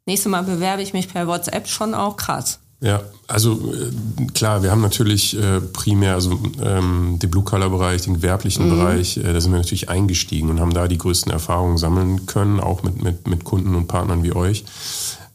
nächstes 0.06 0.30
Mal 0.30 0.42
bewerbe 0.42 0.82
ich 0.82 0.92
mich 0.92 1.08
per 1.08 1.26
WhatsApp 1.26 1.68
schon 1.68 1.94
auch 1.94 2.16
krass. 2.16 2.58
Ja, 2.80 3.02
also 3.26 3.72
äh, 3.74 4.26
klar, 4.34 4.62
wir 4.62 4.70
haben 4.70 4.80
natürlich 4.82 5.36
äh, 5.36 5.60
primär 5.60 6.14
also 6.14 6.38
ähm, 6.62 7.18
den 7.20 7.30
Blue-Color-Bereich, 7.30 8.02
den 8.02 8.14
gewerblichen 8.14 8.66
mhm. 8.66 8.70
Bereich, 8.70 9.16
äh, 9.16 9.32
da 9.32 9.40
sind 9.40 9.50
wir 9.50 9.58
natürlich 9.58 9.88
eingestiegen 9.88 10.48
und 10.48 10.60
haben 10.60 10.72
da 10.72 10.86
die 10.86 10.98
größten 10.98 11.32
Erfahrungen 11.32 11.76
sammeln 11.76 12.26
können, 12.26 12.60
auch 12.60 12.84
mit, 12.84 13.02
mit, 13.02 13.26
mit 13.26 13.42
Kunden 13.42 13.74
und 13.74 13.88
Partnern 13.88 14.22
wie 14.22 14.32
euch. 14.32 14.64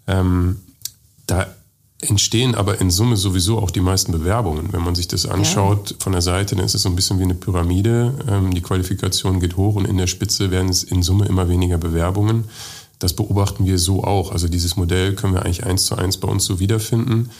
Ähm, 0.07 0.61
da 1.27 1.47
entstehen 2.09 2.55
aber 2.55 2.79
in 2.81 2.91
Summe 2.91 3.17
sowieso 3.17 3.59
auch 3.59 3.71
die 3.71 3.81
meisten 3.81 4.11
Bewerbungen. 4.11 4.71
Wenn 4.71 4.83
man 4.83 4.95
sich 4.95 5.07
das 5.07 5.25
anschaut 5.25 5.91
ja. 5.91 5.97
von 5.99 6.13
der 6.13 6.21
Seite, 6.21 6.55
dann 6.55 6.65
ist 6.65 6.75
es 6.75 6.83
so 6.83 6.89
ein 6.89 6.95
bisschen 6.95 7.19
wie 7.19 7.23
eine 7.23 7.35
Pyramide. 7.35 8.13
Ähm, 8.29 8.53
die 8.53 8.61
Qualifikation 8.61 9.39
geht 9.39 9.57
hoch 9.57 9.75
und 9.75 9.85
in 9.85 9.97
der 9.97 10.07
Spitze 10.07 10.51
werden 10.51 10.69
es 10.69 10.83
in 10.83 11.03
Summe 11.03 11.25
immer 11.25 11.49
weniger 11.49 11.77
Bewerbungen. 11.77 12.45
Das 12.99 13.13
beobachten 13.13 13.65
wir 13.65 13.79
so 13.79 14.03
auch. 14.03 14.31
Also 14.31 14.47
dieses 14.47 14.75
Modell 14.75 15.15
können 15.15 15.33
wir 15.33 15.43
eigentlich 15.43 15.65
eins 15.65 15.85
zu 15.85 15.95
eins 15.95 16.17
bei 16.17 16.27
uns 16.27 16.45
so 16.45 16.59
wiederfinden. 16.59 17.31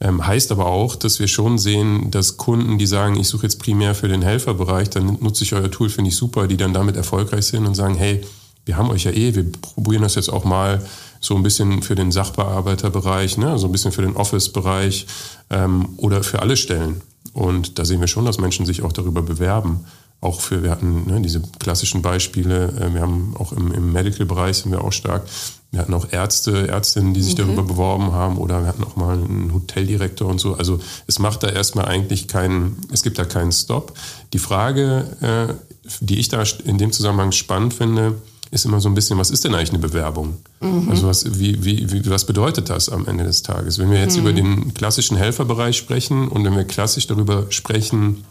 Ähm, 0.00 0.24
heißt 0.24 0.52
aber 0.52 0.66
auch, 0.66 0.94
dass 0.94 1.18
wir 1.18 1.26
schon 1.26 1.58
sehen, 1.58 2.10
dass 2.12 2.36
Kunden, 2.36 2.78
die 2.78 2.86
sagen, 2.86 3.16
ich 3.16 3.26
suche 3.26 3.44
jetzt 3.44 3.58
primär 3.58 3.96
für 3.96 4.06
den 4.06 4.22
Helferbereich, 4.22 4.90
dann 4.90 5.18
nutze 5.20 5.42
ich 5.42 5.54
euer 5.54 5.70
Tool, 5.70 5.88
finde 5.88 6.10
ich 6.10 6.16
super, 6.16 6.46
die 6.46 6.56
dann 6.56 6.72
damit 6.72 6.94
erfolgreich 6.94 7.46
sind 7.46 7.66
und 7.66 7.74
sagen, 7.74 7.96
hey, 7.96 8.22
wir 8.68 8.76
haben 8.76 8.90
euch 8.90 9.04
ja 9.04 9.12
eh, 9.12 9.34
wir 9.34 9.50
probieren 9.50 10.02
das 10.02 10.14
jetzt 10.14 10.28
auch 10.28 10.44
mal 10.44 10.82
so 11.20 11.34
ein 11.34 11.42
bisschen 11.42 11.82
für 11.82 11.94
den 11.94 12.12
Sachbearbeiterbereich, 12.12 13.38
ne, 13.38 13.58
so 13.58 13.66
ein 13.66 13.72
bisschen 13.72 13.92
für 13.92 14.02
den 14.02 14.14
Office-Bereich 14.14 15.06
ähm, 15.48 15.88
oder 15.96 16.22
für 16.22 16.40
alle 16.42 16.56
Stellen. 16.56 17.00
Und 17.32 17.78
da 17.78 17.86
sehen 17.86 18.00
wir 18.00 18.08
schon, 18.08 18.26
dass 18.26 18.38
Menschen 18.38 18.66
sich 18.66 18.82
auch 18.82 18.92
darüber 18.92 19.22
bewerben. 19.22 19.86
Auch 20.20 20.40
für, 20.40 20.62
wir 20.62 20.70
hatten 20.70 21.06
ne, 21.06 21.22
diese 21.22 21.40
klassischen 21.58 22.02
Beispiele, 22.02 22.68
äh, 22.78 22.92
wir 22.92 23.00
haben 23.00 23.34
auch 23.38 23.52
im, 23.52 23.72
im 23.72 23.90
Medical-Bereich 23.92 24.58
sind 24.58 24.70
wir 24.70 24.84
auch 24.84 24.92
stark. 24.92 25.26
Wir 25.70 25.80
hatten 25.80 25.94
auch 25.94 26.12
Ärzte, 26.12 26.68
Ärztinnen, 26.68 27.14
die 27.14 27.22
sich 27.22 27.34
okay. 27.34 27.44
darüber 27.44 27.62
beworben 27.62 28.12
haben 28.12 28.36
oder 28.36 28.60
wir 28.60 28.68
hatten 28.68 28.84
auch 28.84 28.96
mal 28.96 29.16
einen 29.16 29.52
Hoteldirektor 29.54 30.28
und 30.28 30.40
so. 30.40 30.54
Also 30.54 30.78
es 31.06 31.18
macht 31.18 31.42
da 31.42 31.48
erstmal 31.48 31.86
eigentlich 31.86 32.28
keinen, 32.28 32.76
es 32.92 33.02
gibt 33.02 33.18
da 33.18 33.24
keinen 33.24 33.52
Stop. 33.52 33.94
Die 34.34 34.38
Frage, 34.38 35.06
äh, 35.22 35.54
die 36.00 36.18
ich 36.18 36.28
da 36.28 36.42
in 36.64 36.76
dem 36.76 36.92
Zusammenhang 36.92 37.32
spannend 37.32 37.72
finde, 37.72 38.16
ist 38.50 38.64
immer 38.64 38.80
so 38.80 38.88
ein 38.88 38.94
bisschen, 38.94 39.18
was 39.18 39.30
ist 39.30 39.44
denn 39.44 39.54
eigentlich 39.54 39.70
eine 39.70 39.78
Bewerbung? 39.78 40.36
Mhm. 40.60 40.88
Also 40.90 41.06
was, 41.06 41.38
wie, 41.38 41.62
wie, 41.64 41.90
wie, 41.92 42.08
was 42.10 42.24
bedeutet 42.24 42.70
das 42.70 42.88
am 42.88 43.06
Ende 43.06 43.24
des 43.24 43.42
Tages? 43.42 43.78
Wenn 43.78 43.90
wir 43.90 44.00
jetzt 44.00 44.16
mhm. 44.16 44.22
über 44.22 44.32
den 44.32 44.74
klassischen 44.74 45.16
Helferbereich 45.16 45.76
sprechen 45.76 46.28
und 46.28 46.44
wenn 46.44 46.56
wir 46.56 46.64
klassisch 46.64 47.06
darüber 47.06 47.46
sprechen, 47.50 48.24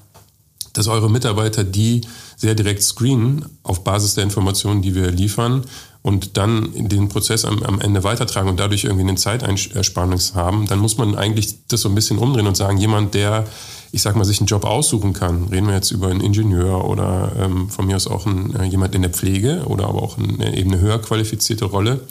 dass 0.74 0.88
eure 0.88 1.10
Mitarbeiter 1.10 1.64
die 1.64 2.02
sehr 2.36 2.56
direkt 2.56 2.84
screenen 2.84 3.46
auf 3.64 3.84
Basis 3.84 4.14
der 4.14 4.24
Informationen, 4.24 4.82
die 4.82 4.94
wir 4.94 5.12
liefern 5.12 5.64
und 6.04 6.38
dann 6.38 6.70
den 6.76 7.10
Prozess 7.10 7.46
am, 7.46 7.64
am 7.64 7.82
Ende 7.82 8.04
weitertragen 8.04 8.50
und 8.50 8.60
dadurch 8.60 8.84
irgendwie 8.84 9.08
eine 9.08 9.16
Zeitersparnis 9.16 10.36
haben, 10.36 10.68
dann 10.68 10.80
muss 10.80 10.98
man 10.98 11.16
eigentlich 11.16 11.68
das 11.68 11.82
so 11.82 11.90
ein 11.90 11.96
bisschen 11.96 12.20
umdrehen 12.20 12.48
und 12.48 12.56
sagen, 12.56 12.78
jemand, 12.78 13.14
der 13.14 13.46
ich 13.92 14.02
sag 14.02 14.16
mal, 14.16 14.26
sich 14.26 14.40
einen 14.40 14.48
Job 14.48 14.66
aussuchen 14.66 15.14
kann. 15.14 15.46
Reden 15.46 15.68
wir 15.68 15.76
jetzt 15.76 15.92
über 15.92 16.08
einen 16.08 16.22
Ingenieur 16.22 16.86
oder 16.86 17.32
ähm, 17.40 17.70
von 17.70 17.86
mir 17.86 17.96
aus 17.96 18.08
auch 18.08 18.26
ein, 18.26 18.56
äh, 18.56 18.66
jemand 18.66 18.96
in 18.96 19.02
der 19.02 19.12
Pflege 19.12 19.64
oder 19.66 19.88
aber 19.88 20.02
auch 20.02 20.18
eine, 20.18 20.58
eben 20.58 20.72
eine 20.72 20.82
höher 20.82 21.02
qualifizierte 21.02 21.66
Rolle, 21.66 22.02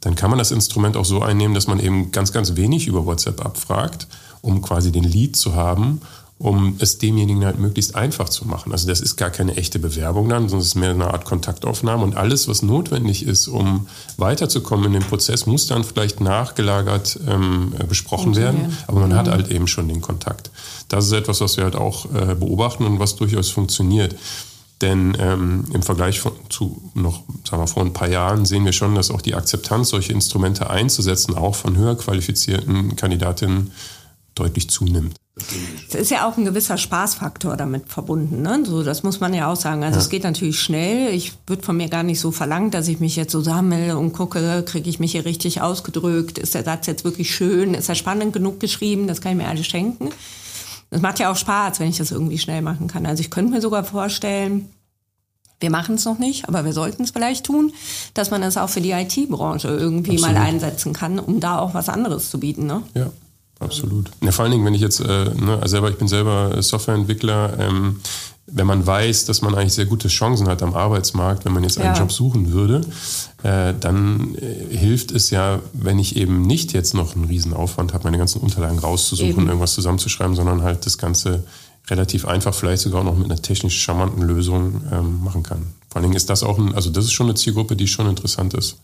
dann 0.00 0.14
kann 0.14 0.30
man 0.30 0.38
das 0.38 0.50
Instrument 0.50 0.96
auch 0.96 1.04
so 1.04 1.22
einnehmen, 1.22 1.54
dass 1.54 1.66
man 1.66 1.78
eben 1.78 2.10
ganz, 2.10 2.32
ganz 2.32 2.56
wenig 2.56 2.86
über 2.86 3.04
WhatsApp 3.06 3.44
abfragt, 3.44 4.06
um 4.40 4.62
quasi 4.62 4.90
den 4.92 5.04
Lead 5.04 5.36
zu 5.36 5.54
haben 5.54 6.00
um 6.40 6.76
es 6.78 6.96
demjenigen 6.96 7.44
halt 7.44 7.58
möglichst 7.58 7.94
einfach 7.94 8.30
zu 8.30 8.48
machen. 8.48 8.72
Also 8.72 8.88
das 8.88 9.02
ist 9.02 9.16
gar 9.16 9.28
keine 9.28 9.58
echte 9.58 9.78
Bewerbung 9.78 10.30
dann, 10.30 10.48
sondern 10.48 10.60
es 10.60 10.68
ist 10.68 10.74
mehr 10.74 10.88
eine 10.90 11.12
Art 11.12 11.26
Kontaktaufnahme 11.26 12.02
und 12.02 12.16
alles, 12.16 12.48
was 12.48 12.62
notwendig 12.62 13.26
ist, 13.26 13.46
um 13.46 13.86
weiterzukommen 14.16 14.86
in 14.86 14.94
dem 14.94 15.02
Prozess, 15.02 15.44
muss 15.44 15.66
dann 15.66 15.84
vielleicht 15.84 16.22
nachgelagert 16.22 17.20
ähm, 17.28 17.74
besprochen 17.86 18.30
okay. 18.30 18.40
werden, 18.40 18.78
aber 18.86 19.00
man 19.00 19.10
mhm. 19.10 19.16
hat 19.16 19.28
halt 19.28 19.50
eben 19.50 19.66
schon 19.66 19.86
den 19.86 20.00
Kontakt. 20.00 20.50
Das 20.88 21.04
ist 21.04 21.12
etwas, 21.12 21.42
was 21.42 21.58
wir 21.58 21.64
halt 21.64 21.76
auch 21.76 22.06
äh, 22.06 22.34
beobachten 22.34 22.84
und 22.84 22.98
was 22.98 23.16
durchaus 23.16 23.50
funktioniert. 23.50 24.16
Denn 24.80 25.14
ähm, 25.20 25.64
im 25.74 25.82
Vergleich 25.82 26.20
von, 26.20 26.32
zu 26.48 26.80
noch, 26.94 27.22
sagen 27.44 27.62
wir, 27.62 27.66
vor 27.66 27.84
ein 27.84 27.92
paar 27.92 28.08
Jahren 28.08 28.46
sehen 28.46 28.64
wir 28.64 28.72
schon, 28.72 28.94
dass 28.94 29.10
auch 29.10 29.20
die 29.20 29.34
Akzeptanz, 29.34 29.90
solche 29.90 30.14
Instrumente 30.14 30.70
einzusetzen, 30.70 31.36
auch 31.36 31.54
von 31.54 31.76
höher 31.76 31.96
qualifizierten 31.96 32.96
Kandidatinnen 32.96 33.72
deutlich 34.34 34.70
zunimmt. 34.70 35.16
Es 35.88 35.94
ist 35.94 36.10
ja 36.10 36.28
auch 36.28 36.36
ein 36.36 36.44
gewisser 36.44 36.76
Spaßfaktor 36.76 37.56
damit 37.56 37.88
verbunden. 37.88 38.42
Ne? 38.42 38.62
So, 38.64 38.82
das 38.82 39.02
muss 39.02 39.20
man 39.20 39.32
ja 39.32 39.50
auch 39.50 39.56
sagen. 39.56 39.82
Also 39.82 39.96
ja. 39.96 40.02
es 40.02 40.10
geht 40.10 40.24
natürlich 40.24 40.60
schnell. 40.60 41.14
Ich 41.14 41.32
würde 41.46 41.62
von 41.62 41.76
mir 41.76 41.88
gar 41.88 42.02
nicht 42.02 42.20
so 42.20 42.30
verlangt, 42.30 42.74
dass 42.74 42.88
ich 42.88 43.00
mich 43.00 43.16
jetzt 43.16 43.32
so 43.32 43.40
sammle 43.40 43.96
und 43.96 44.12
gucke, 44.12 44.62
kriege 44.66 44.90
ich 44.90 45.00
mich 45.00 45.12
hier 45.12 45.24
richtig 45.24 45.62
ausgedrückt? 45.62 46.38
Ist 46.38 46.54
der 46.54 46.64
Satz 46.64 46.86
jetzt 46.86 47.04
wirklich 47.04 47.34
schön? 47.34 47.74
Ist 47.74 47.88
er 47.88 47.94
spannend 47.94 48.32
genug 48.32 48.60
geschrieben? 48.60 49.06
Das 49.06 49.20
kann 49.20 49.32
ich 49.32 49.38
mir 49.38 49.48
alles 49.48 49.66
schenken. 49.66 50.10
Das 50.90 51.00
macht 51.00 51.20
ja 51.20 51.30
auch 51.30 51.36
Spaß, 51.36 51.80
wenn 51.80 51.88
ich 51.88 51.98
das 51.98 52.10
irgendwie 52.10 52.38
schnell 52.38 52.62
machen 52.62 52.88
kann. 52.88 53.06
Also 53.06 53.20
ich 53.20 53.30
könnte 53.30 53.52
mir 53.52 53.60
sogar 53.60 53.84
vorstellen, 53.84 54.68
wir 55.60 55.70
machen 55.70 55.96
es 55.96 56.04
noch 56.04 56.18
nicht, 56.18 56.48
aber 56.48 56.64
wir 56.64 56.72
sollten 56.72 57.04
es 57.04 57.10
vielleicht 57.10 57.46
tun, 57.46 57.72
dass 58.14 58.30
man 58.30 58.42
es 58.42 58.56
auch 58.56 58.70
für 58.70 58.80
die 58.80 58.92
IT-Branche 58.92 59.68
irgendwie 59.68 60.12
Absolut. 60.12 60.34
mal 60.34 60.42
einsetzen 60.42 60.92
kann, 60.92 61.18
um 61.18 61.38
da 61.38 61.58
auch 61.58 61.74
was 61.74 61.88
anderes 61.88 62.30
zu 62.30 62.40
bieten. 62.40 62.66
Ne? 62.66 62.82
Ja, 62.94 63.10
absolut. 63.60 64.10
Ja, 64.22 64.32
vor 64.32 64.44
allen 64.44 64.52
Dingen, 64.52 64.64
wenn 64.64 64.74
ich 64.74 64.80
jetzt, 64.80 65.00
äh, 65.00 65.04
ne, 65.04 65.58
also 65.60 65.68
selber, 65.68 65.90
ich 65.90 65.96
bin 65.96 66.08
selber 66.08 66.60
Softwareentwickler, 66.60 67.58
ähm, 67.58 68.00
wenn 68.52 68.66
man 68.66 68.84
weiß, 68.84 69.26
dass 69.26 69.42
man 69.42 69.54
eigentlich 69.54 69.74
sehr 69.74 69.86
gute 69.86 70.08
Chancen 70.08 70.48
hat 70.48 70.62
am 70.62 70.74
Arbeitsmarkt, 70.74 71.44
wenn 71.44 71.52
man 71.52 71.62
jetzt 71.62 71.78
einen 71.78 71.94
ja. 71.94 72.00
Job 72.00 72.10
suchen 72.10 72.52
würde, 72.52 72.80
äh, 73.42 73.74
dann 73.78 74.34
äh, 74.34 74.76
hilft 74.76 75.12
es 75.12 75.30
ja, 75.30 75.60
wenn 75.72 75.98
ich 75.98 76.16
eben 76.16 76.42
nicht 76.42 76.72
jetzt 76.72 76.94
noch 76.94 77.14
einen 77.14 77.26
Riesenaufwand 77.26 77.94
habe, 77.94 78.04
meine 78.04 78.18
ganzen 78.18 78.40
Unterlagen 78.40 78.78
rauszusuchen, 78.78 79.30
eben. 79.30 79.46
irgendwas 79.46 79.74
zusammenzuschreiben, 79.74 80.34
sondern 80.34 80.62
halt 80.62 80.84
das 80.86 80.98
Ganze 80.98 81.44
relativ 81.88 82.26
einfach, 82.26 82.54
vielleicht 82.54 82.82
sogar 82.82 83.04
noch 83.04 83.16
mit 83.16 83.26
einer 83.26 83.40
technisch 83.40 83.80
charmanten 83.80 84.22
Lösung 84.22 84.82
ähm, 84.92 85.22
machen 85.24 85.42
kann. 85.42 85.66
Vor 85.88 85.96
allen 85.96 86.04
Dingen 86.04 86.16
ist 86.16 86.30
das 86.30 86.42
auch, 86.42 86.58
ein, 86.58 86.74
also 86.74 86.90
das 86.90 87.04
ist 87.04 87.12
schon 87.12 87.26
eine 87.26 87.34
Zielgruppe, 87.34 87.76
die 87.76 87.86
schon 87.86 88.08
interessant 88.08 88.54
ist. 88.54 88.76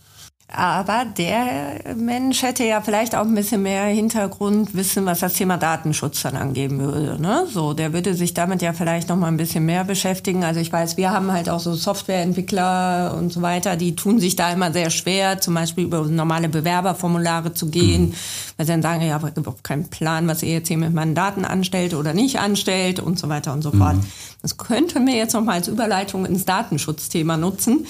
Aber 0.49 1.05
der 1.05 1.97
Mensch 1.97 2.43
hätte 2.43 2.63
ja 2.63 2.81
vielleicht 2.81 3.17
auch 3.17 3.25
ein 3.25 3.35
bisschen 3.35 3.63
mehr 3.63 3.87
Hintergrundwissen, 3.87 5.05
was 5.05 5.19
das 5.19 5.33
Thema 5.33 5.57
Datenschutz 5.57 6.23
dann 6.23 6.37
angeben 6.37 6.79
würde. 6.79 7.21
Ne? 7.21 7.49
So, 7.53 7.73
der 7.73 7.93
würde 7.93 8.15
sich 8.15 8.33
damit 8.33 8.63
ja 8.63 8.73
vielleicht 8.73 9.09
noch 9.09 9.17
mal 9.17 9.27
ein 9.27 9.39
bisschen 9.39 9.67
mehr 9.67 9.83
beschäftigen. 9.83 10.45
Also 10.45 10.61
ich 10.61 10.73
weiß, 10.73 10.97
wir 10.97 11.11
haben 11.11 11.33
halt 11.33 11.49
auch 11.49 11.59
so 11.59 11.75
Softwareentwickler 11.75 13.17
und 13.19 13.33
so 13.33 13.43
weiter, 13.43 13.75
die 13.77 13.97
tun 13.97 14.21
sich 14.21 14.37
da 14.37 14.53
immer 14.53 14.73
sehr 14.73 14.91
schwer, 14.91 15.41
zum 15.41 15.55
Beispiel 15.55 15.83
über 15.83 16.05
normale 16.05 16.49
Bewerberformulare 16.49 17.53
zu 17.53 17.69
gehen, 17.69 18.11
mhm. 18.11 18.15
weil 18.57 18.67
sie 18.67 18.73
dann 18.73 18.83
sagen, 18.83 19.01
ja, 19.01 19.09
ich 19.09 19.13
habe 19.15 19.33
überhaupt 19.35 19.65
keinen 19.65 19.91
Plan, 19.91 20.29
was 20.29 20.45
ihr 20.45 20.53
jetzt 20.53 20.69
hier 20.69 20.79
mit 20.79 20.95
meinen 20.95 21.17
Daten 21.17 21.45
anstellt 21.45 21.93
oder 21.93 22.15
nicht 22.15 22.39
anstellt 22.39 23.01
und 23.01 23.19
so 23.19 23.29
weiter 23.29 23.53
und 23.53 23.63
so 23.63 23.73
fort. 23.73 23.97
Mhm. 23.97 24.07
Das 24.43 24.57
könnten 24.57 25.09
wir 25.09 25.17
jetzt 25.17 25.33
noch 25.33 25.43
mal 25.43 25.55
als 25.55 25.67
Überleitung 25.67 26.25
ins 26.25 26.45
Datenschutzthema 26.45 27.37
nutzen. 27.37 27.85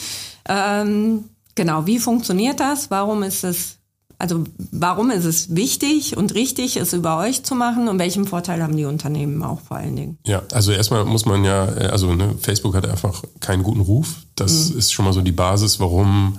Ähm, 0.49 1.25
Genau, 1.57 1.87
wie 1.87 1.99
funktioniert 1.99 2.61
das? 2.61 2.91
Warum 2.91 3.23
ist 3.23 3.43
es, 3.43 3.79
also 4.19 4.45
warum 4.71 5.11
ist 5.11 5.25
es 5.25 5.57
wichtig 5.57 6.17
und 6.17 6.35
richtig, 6.35 6.77
es 6.77 6.93
über 6.93 7.19
euch 7.19 7.43
zu 7.43 7.55
machen 7.55 7.89
und 7.89 7.99
welchen 7.99 8.27
Vorteil 8.27 8.63
haben 8.63 8.77
die 8.77 8.85
Unternehmen 8.85 9.43
auch 9.43 9.61
vor 9.61 9.79
allen 9.79 9.97
Dingen? 9.97 10.19
Ja, 10.27 10.43
also 10.53 10.71
erstmal 10.71 11.05
muss 11.07 11.25
man 11.25 11.45
ja, 11.45 11.65
also 11.65 12.15
ne, 12.15 12.35
Facebook 12.41 12.75
hat 12.75 12.87
einfach 12.87 13.25
keinen 13.41 13.63
guten 13.63 13.81
Ruf. 13.81 14.17
Das 14.37 14.71
mhm. 14.71 14.79
ist 14.79 14.93
schon 14.93 15.07
mal 15.07 15.13
so 15.15 15.23
die 15.23 15.33
Basis, 15.33 15.81
warum 15.81 16.39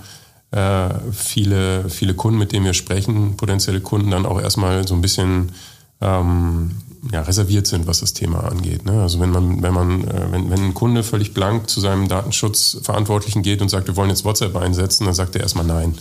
äh, 0.52 0.88
viele, 1.12 1.90
viele 1.90 2.14
Kunden, 2.14 2.38
mit 2.38 2.52
denen 2.52 2.64
wir 2.64 2.74
sprechen, 2.74 3.36
potenzielle 3.36 3.80
Kunden, 3.80 4.12
dann 4.12 4.24
auch 4.24 4.40
erstmal 4.40 4.86
so 4.86 4.94
ein 4.94 5.02
bisschen 5.02 5.52
ähm, 6.00 6.70
ja, 7.12 7.22
reserviert 7.22 7.66
sind, 7.66 7.86
was 7.86 8.00
das 8.00 8.12
Thema 8.12 8.44
angeht. 8.44 8.84
Ne? 8.84 9.02
Also 9.02 9.20
wenn 9.20 9.30
man, 9.30 9.62
wenn 9.62 9.74
man, 9.74 10.04
äh, 10.04 10.32
wenn, 10.32 10.50
wenn 10.50 10.64
ein 10.64 10.74
Kunde 10.74 11.02
völlig 11.02 11.34
blank 11.34 11.68
zu 11.68 11.80
seinem 11.80 12.08
Datenschutzverantwortlichen 12.08 13.42
geht 13.42 13.62
und 13.62 13.68
sagt, 13.68 13.86
wir 13.86 13.96
wollen 13.96 14.10
jetzt 14.10 14.24
WhatsApp 14.24 14.56
einsetzen, 14.56 15.04
dann 15.04 15.14
sagt 15.14 15.34
er 15.36 15.42
erstmal 15.42 15.66
nein. 15.66 15.94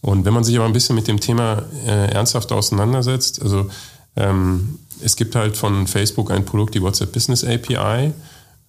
Und 0.00 0.24
wenn 0.24 0.34
man 0.34 0.44
sich 0.44 0.56
aber 0.56 0.66
ein 0.66 0.72
bisschen 0.72 0.96
mit 0.96 1.08
dem 1.08 1.20
Thema 1.20 1.62
äh, 1.86 2.10
ernsthaft 2.12 2.52
auseinandersetzt, 2.52 3.42
also 3.42 3.68
ähm, 4.16 4.78
es 5.02 5.16
gibt 5.16 5.34
halt 5.34 5.56
von 5.56 5.86
Facebook 5.86 6.30
ein 6.30 6.44
Produkt, 6.44 6.74
die 6.74 6.82
WhatsApp 6.82 7.12
Business 7.12 7.44
API. 7.44 8.12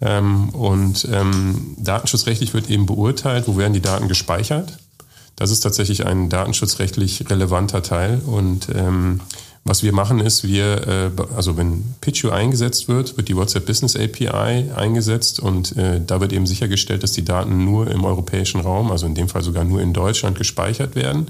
Ähm, 0.02 0.50
und 0.50 1.08
ähm, 1.12 1.76
datenschutzrechtlich 1.78 2.54
wird 2.54 2.70
eben 2.70 2.86
beurteilt, 2.86 3.48
wo 3.48 3.58
werden 3.58 3.74
die 3.74 3.82
Daten 3.82 4.08
gespeichert. 4.08 4.78
Das 5.36 5.52
ist 5.52 5.62
tatsächlich 5.62 6.06
ein 6.06 6.30
datenschutzrechtlich 6.30 7.30
relevanter 7.30 7.84
Teil. 7.84 8.22
Und 8.26 8.68
ähm, 8.74 9.22
was 9.64 9.84
wir 9.84 9.94
machen 9.94 10.20
ist, 10.20 10.44
wir, 10.44 10.88
äh, 10.88 11.36
also 11.36 11.56
wenn 11.56 11.84
Pitchu 12.02 12.30
eingesetzt 12.30 12.88
wird, 12.88 13.16
wird 13.18 13.30
die 13.30 13.36
WhatsApp 13.36 13.66
Business 13.66 13.96
API 13.96 14.72
eingesetzt 14.76 15.40
und 15.40 15.78
äh, 15.78 16.02
da 16.06 16.20
wird 16.20 16.34
eben 16.34 16.48
sichergestellt, 16.48 17.04
dass 17.04 17.12
die 17.12 17.24
Daten 17.24 17.64
nur 17.64 17.90
im 17.90 18.04
europäischen 18.04 18.62
Raum, 18.62 18.92
also 18.92 19.06
in 19.06 19.14
dem 19.14 19.30
Fall 19.30 19.44
sogar 19.44 19.64
nur 19.64 19.82
in 19.82 19.94
Deutschland 19.94 20.38
gespeichert 20.38 20.96
werden. 20.96 21.28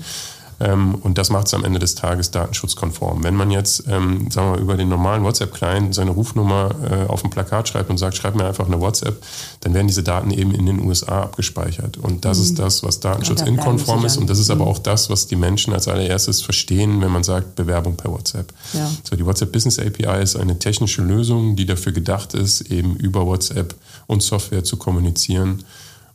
Ähm, 0.61 0.95
und 0.95 1.17
das 1.17 1.29
macht 1.29 1.47
es 1.47 1.53
am 1.53 1.63
Ende 1.63 1.79
des 1.79 1.95
Tages 1.95 2.29
datenschutzkonform. 2.31 3.23
Wenn 3.23 3.35
man 3.35 3.49
jetzt, 3.49 3.85
ähm, 3.87 4.29
sagen 4.29 4.53
wir, 4.53 4.59
über 4.59 4.77
den 4.77 4.89
normalen 4.89 5.23
WhatsApp-Client 5.23 5.95
seine 5.95 6.11
Rufnummer 6.11 6.69
äh, 6.89 7.09
auf 7.09 7.23
ein 7.23 7.31
Plakat 7.31 7.67
schreibt 7.67 7.89
und 7.89 7.97
sagt, 7.97 8.15
schreib 8.15 8.35
mir 8.35 8.45
einfach 8.45 8.67
eine 8.67 8.79
WhatsApp, 8.79 9.21
dann 9.61 9.73
werden 9.73 9.87
diese 9.87 10.03
Daten 10.03 10.29
eben 10.29 10.53
in 10.53 10.67
den 10.67 10.79
USA 10.79 11.23
abgespeichert. 11.23 11.97
Und 11.97 12.25
das 12.25 12.37
mhm. 12.37 12.43
ist 12.43 12.59
das, 12.59 12.83
was 12.83 12.99
datenschutzinkonform 12.99 14.05
ist. 14.05 14.17
Und 14.17 14.29
das 14.29 14.37
ist 14.37 14.49
mhm. 14.49 14.61
aber 14.61 14.69
auch 14.69 14.77
das, 14.77 15.09
was 15.09 15.27
die 15.27 15.35
Menschen 15.35 15.73
als 15.73 15.87
allererstes 15.87 16.41
verstehen, 16.41 17.01
wenn 17.01 17.11
man 17.11 17.23
sagt, 17.23 17.55
Bewerbung 17.55 17.95
per 17.95 18.11
WhatsApp. 18.11 18.53
Ja. 18.73 18.89
So, 19.03 19.15
die 19.15 19.25
WhatsApp 19.25 19.51
Business 19.51 19.79
API 19.79 20.21
ist 20.21 20.35
eine 20.35 20.59
technische 20.59 21.01
Lösung, 21.01 21.55
die 21.55 21.65
dafür 21.65 21.91
gedacht 21.91 22.33
ist, 22.35 22.61
eben 22.61 22.95
über 22.97 23.25
WhatsApp 23.25 23.73
und 24.05 24.21
Software 24.21 24.63
zu 24.63 24.77
kommunizieren. 24.77 25.63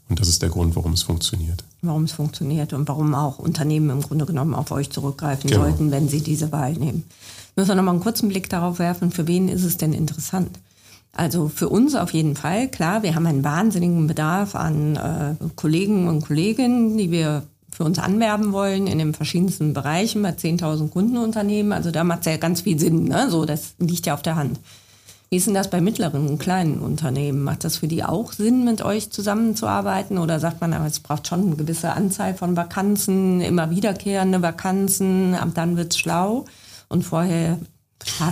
Und 0.08 0.20
das 0.20 0.28
ist 0.28 0.42
der 0.42 0.50
Grund, 0.50 0.76
warum 0.76 0.92
es 0.92 1.02
funktioniert 1.02 1.64
warum 1.86 2.04
es 2.04 2.12
funktioniert 2.12 2.72
und 2.72 2.88
warum 2.88 3.14
auch 3.14 3.38
Unternehmen 3.38 3.90
im 3.90 4.02
Grunde 4.02 4.26
genommen 4.26 4.54
auf 4.54 4.70
euch 4.70 4.90
zurückgreifen 4.90 5.50
genau. 5.50 5.62
sollten, 5.62 5.90
wenn 5.90 6.08
sie 6.08 6.20
diese 6.20 6.52
Wahl 6.52 6.72
nehmen. 6.72 7.04
Müssen 7.54 7.68
wir 7.68 7.74
nochmal 7.74 7.94
einen 7.94 8.02
kurzen 8.02 8.28
Blick 8.28 8.50
darauf 8.50 8.78
werfen, 8.78 9.10
für 9.10 9.26
wen 9.26 9.48
ist 9.48 9.64
es 9.64 9.76
denn 9.76 9.92
interessant? 9.92 10.58
Also 11.12 11.48
für 11.48 11.70
uns 11.70 11.94
auf 11.94 12.12
jeden 12.12 12.36
Fall, 12.36 12.68
klar, 12.68 13.02
wir 13.02 13.14
haben 13.14 13.26
einen 13.26 13.44
wahnsinnigen 13.44 14.06
Bedarf 14.06 14.54
an 14.54 14.96
äh, 14.96 15.34
Kollegen 15.54 16.08
und 16.08 16.26
Kolleginnen, 16.26 16.98
die 16.98 17.10
wir 17.10 17.44
für 17.70 17.84
uns 17.84 17.98
anwerben 17.98 18.52
wollen 18.52 18.86
in 18.86 18.98
den 18.98 19.14
verschiedensten 19.14 19.72
Bereichen 19.72 20.22
bei 20.22 20.30
10.000 20.30 20.90
Kundenunternehmen. 20.90 21.72
Also 21.72 21.90
da 21.90 22.04
macht 22.04 22.20
es 22.20 22.26
ja 22.26 22.36
ganz 22.36 22.62
viel 22.62 22.78
Sinn. 22.78 23.04
Ne? 23.04 23.30
So, 23.30 23.46
das 23.46 23.74
liegt 23.78 24.06
ja 24.06 24.14
auf 24.14 24.22
der 24.22 24.36
Hand. 24.36 24.60
Wie 25.28 25.36
ist 25.36 25.46
denn 25.46 25.54
das 25.54 25.70
bei 25.70 25.80
mittleren 25.80 26.28
und 26.28 26.38
kleinen 26.38 26.78
Unternehmen? 26.78 27.42
Macht 27.42 27.64
das 27.64 27.78
für 27.78 27.88
die 27.88 28.04
auch 28.04 28.32
Sinn, 28.32 28.64
mit 28.64 28.82
euch 28.82 29.10
zusammenzuarbeiten? 29.10 30.18
Oder 30.18 30.38
sagt 30.38 30.60
man, 30.60 30.72
es 30.72 31.00
braucht 31.00 31.26
schon 31.26 31.46
eine 31.46 31.56
gewisse 31.56 31.92
Anzahl 31.92 32.34
von 32.34 32.56
Vakanzen, 32.56 33.40
immer 33.40 33.70
wiederkehrende 33.70 34.40
Vakanzen, 34.40 35.34
ab 35.34 35.50
dann 35.54 35.76
wird 35.76 35.92
es 35.92 35.98
schlau 35.98 36.44
und 36.88 37.02
vorher 37.02 37.58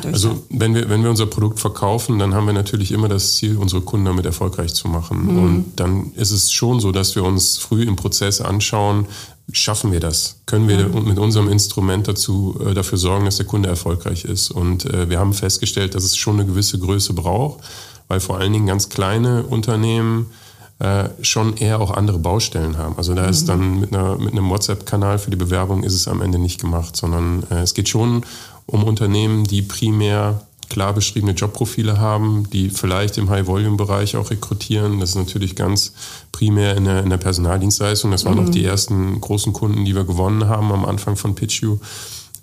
also 0.04 0.44
wenn 0.50 0.74
wir, 0.74 0.88
wenn 0.88 1.02
wir 1.02 1.10
unser 1.10 1.26
Produkt 1.26 1.58
verkaufen, 1.58 2.18
dann 2.18 2.34
haben 2.34 2.46
wir 2.46 2.52
natürlich 2.52 2.92
immer 2.92 3.08
das 3.08 3.36
Ziel, 3.36 3.56
unsere 3.56 3.82
Kunden 3.82 4.06
damit 4.06 4.24
erfolgreich 4.24 4.74
zu 4.74 4.88
machen. 4.88 5.26
Mhm. 5.26 5.38
Und 5.42 5.72
dann 5.76 6.12
ist 6.14 6.30
es 6.30 6.52
schon 6.52 6.80
so, 6.80 6.92
dass 6.92 7.16
wir 7.16 7.24
uns 7.24 7.58
früh 7.58 7.82
im 7.82 7.96
Prozess 7.96 8.40
anschauen, 8.40 9.06
schaffen 9.52 9.92
wir 9.92 10.00
das? 10.00 10.40
Können 10.46 10.68
wir 10.68 10.88
mhm. 10.88 11.08
mit 11.08 11.18
unserem 11.18 11.48
Instrument 11.48 12.08
dazu, 12.08 12.58
äh, 12.66 12.74
dafür 12.74 12.98
sorgen, 12.98 13.24
dass 13.24 13.36
der 13.36 13.46
Kunde 13.46 13.68
erfolgreich 13.68 14.24
ist? 14.24 14.50
Und 14.50 14.86
äh, 14.86 15.08
wir 15.08 15.18
haben 15.18 15.34
festgestellt, 15.34 15.94
dass 15.94 16.04
es 16.04 16.16
schon 16.16 16.34
eine 16.34 16.46
gewisse 16.46 16.78
Größe 16.78 17.12
braucht, 17.12 17.60
weil 18.08 18.20
vor 18.20 18.38
allen 18.38 18.52
Dingen 18.52 18.66
ganz 18.66 18.88
kleine 18.88 19.44
Unternehmen 19.44 20.30
äh, 20.78 21.08
schon 21.22 21.56
eher 21.56 21.80
auch 21.80 21.92
andere 21.92 22.18
Baustellen 22.18 22.78
haben. 22.78 22.96
Also 22.96 23.14
da 23.14 23.24
mhm. 23.24 23.28
ist 23.28 23.48
dann 23.48 23.80
mit, 23.80 23.94
einer, 23.94 24.16
mit 24.16 24.32
einem 24.32 24.50
WhatsApp-Kanal 24.50 25.18
für 25.18 25.30
die 25.30 25.36
Bewerbung 25.36 25.84
ist 25.84 25.94
es 25.94 26.08
am 26.08 26.20
Ende 26.20 26.38
nicht 26.38 26.60
gemacht, 26.60 26.96
sondern 26.96 27.44
äh, 27.50 27.60
es 27.60 27.74
geht 27.74 27.88
schon 27.88 28.24
um 28.66 28.82
Unternehmen, 28.82 29.44
die 29.44 29.62
primär 29.62 30.46
klar 30.68 30.92
beschriebene 30.92 31.32
Jobprofile 31.32 31.98
haben, 31.98 32.48
die 32.50 32.70
vielleicht 32.70 33.18
im 33.18 33.30
High-Volume-Bereich 33.30 34.16
auch 34.16 34.30
rekrutieren. 34.30 35.00
Das 35.00 35.10
ist 35.10 35.16
natürlich 35.16 35.54
ganz 35.54 35.92
primär 36.32 36.76
in 36.76 36.84
der, 36.84 37.02
in 37.02 37.10
der 37.10 37.16
Personaldienstleistung. 37.16 38.10
Das 38.10 38.24
waren 38.24 38.38
mhm. 38.38 38.46
auch 38.46 38.50
die 38.50 38.64
ersten 38.64 39.20
großen 39.20 39.52
Kunden, 39.52 39.84
die 39.84 39.94
wir 39.94 40.04
gewonnen 40.04 40.48
haben 40.48 40.72
am 40.72 40.84
Anfang 40.84 41.16
von 41.16 41.34
PitchU. 41.34 41.78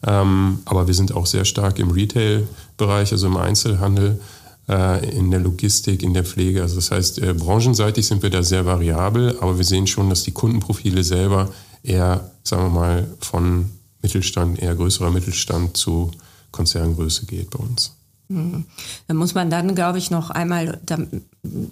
Ähm, 0.05 0.59
aber 0.65 0.87
wir 0.87 0.93
sind 0.93 1.13
auch 1.13 1.25
sehr 1.25 1.45
stark 1.45 1.79
im 1.79 1.91
Retail-Bereich, 1.91 3.11
also 3.11 3.27
im 3.27 3.37
Einzelhandel, 3.37 4.19
äh, 4.67 5.17
in 5.17 5.29
der 5.31 5.39
Logistik, 5.39 6.01
in 6.03 6.13
der 6.13 6.23
Pflege. 6.23 6.61
Also 6.61 6.75
das 6.75 6.91
heißt, 6.91 7.19
äh, 7.19 7.33
branchenseitig 7.33 8.05
sind 8.05 8.23
wir 8.23 8.29
da 8.29 8.41
sehr 8.43 8.65
variabel, 8.65 9.37
aber 9.39 9.57
wir 9.57 9.65
sehen 9.65 9.87
schon, 9.87 10.09
dass 10.09 10.23
die 10.23 10.31
Kundenprofile 10.31 11.03
selber 11.03 11.49
eher, 11.83 12.31
sagen 12.43 12.63
wir 12.63 12.79
mal, 12.79 13.07
von 13.19 13.69
Mittelstand, 14.01 14.59
eher 14.59 14.75
größerer 14.75 15.11
Mittelstand 15.11 15.77
zu 15.77 16.11
Konzerngröße 16.51 17.25
geht 17.25 17.51
bei 17.51 17.59
uns. 17.59 17.95
Hm. 18.31 18.65
Da 19.07 19.13
muss 19.13 19.35
man 19.35 19.49
dann, 19.49 19.75
glaube 19.75 19.97
ich, 19.97 20.11
noch 20.11 20.29
einmal, 20.29 20.79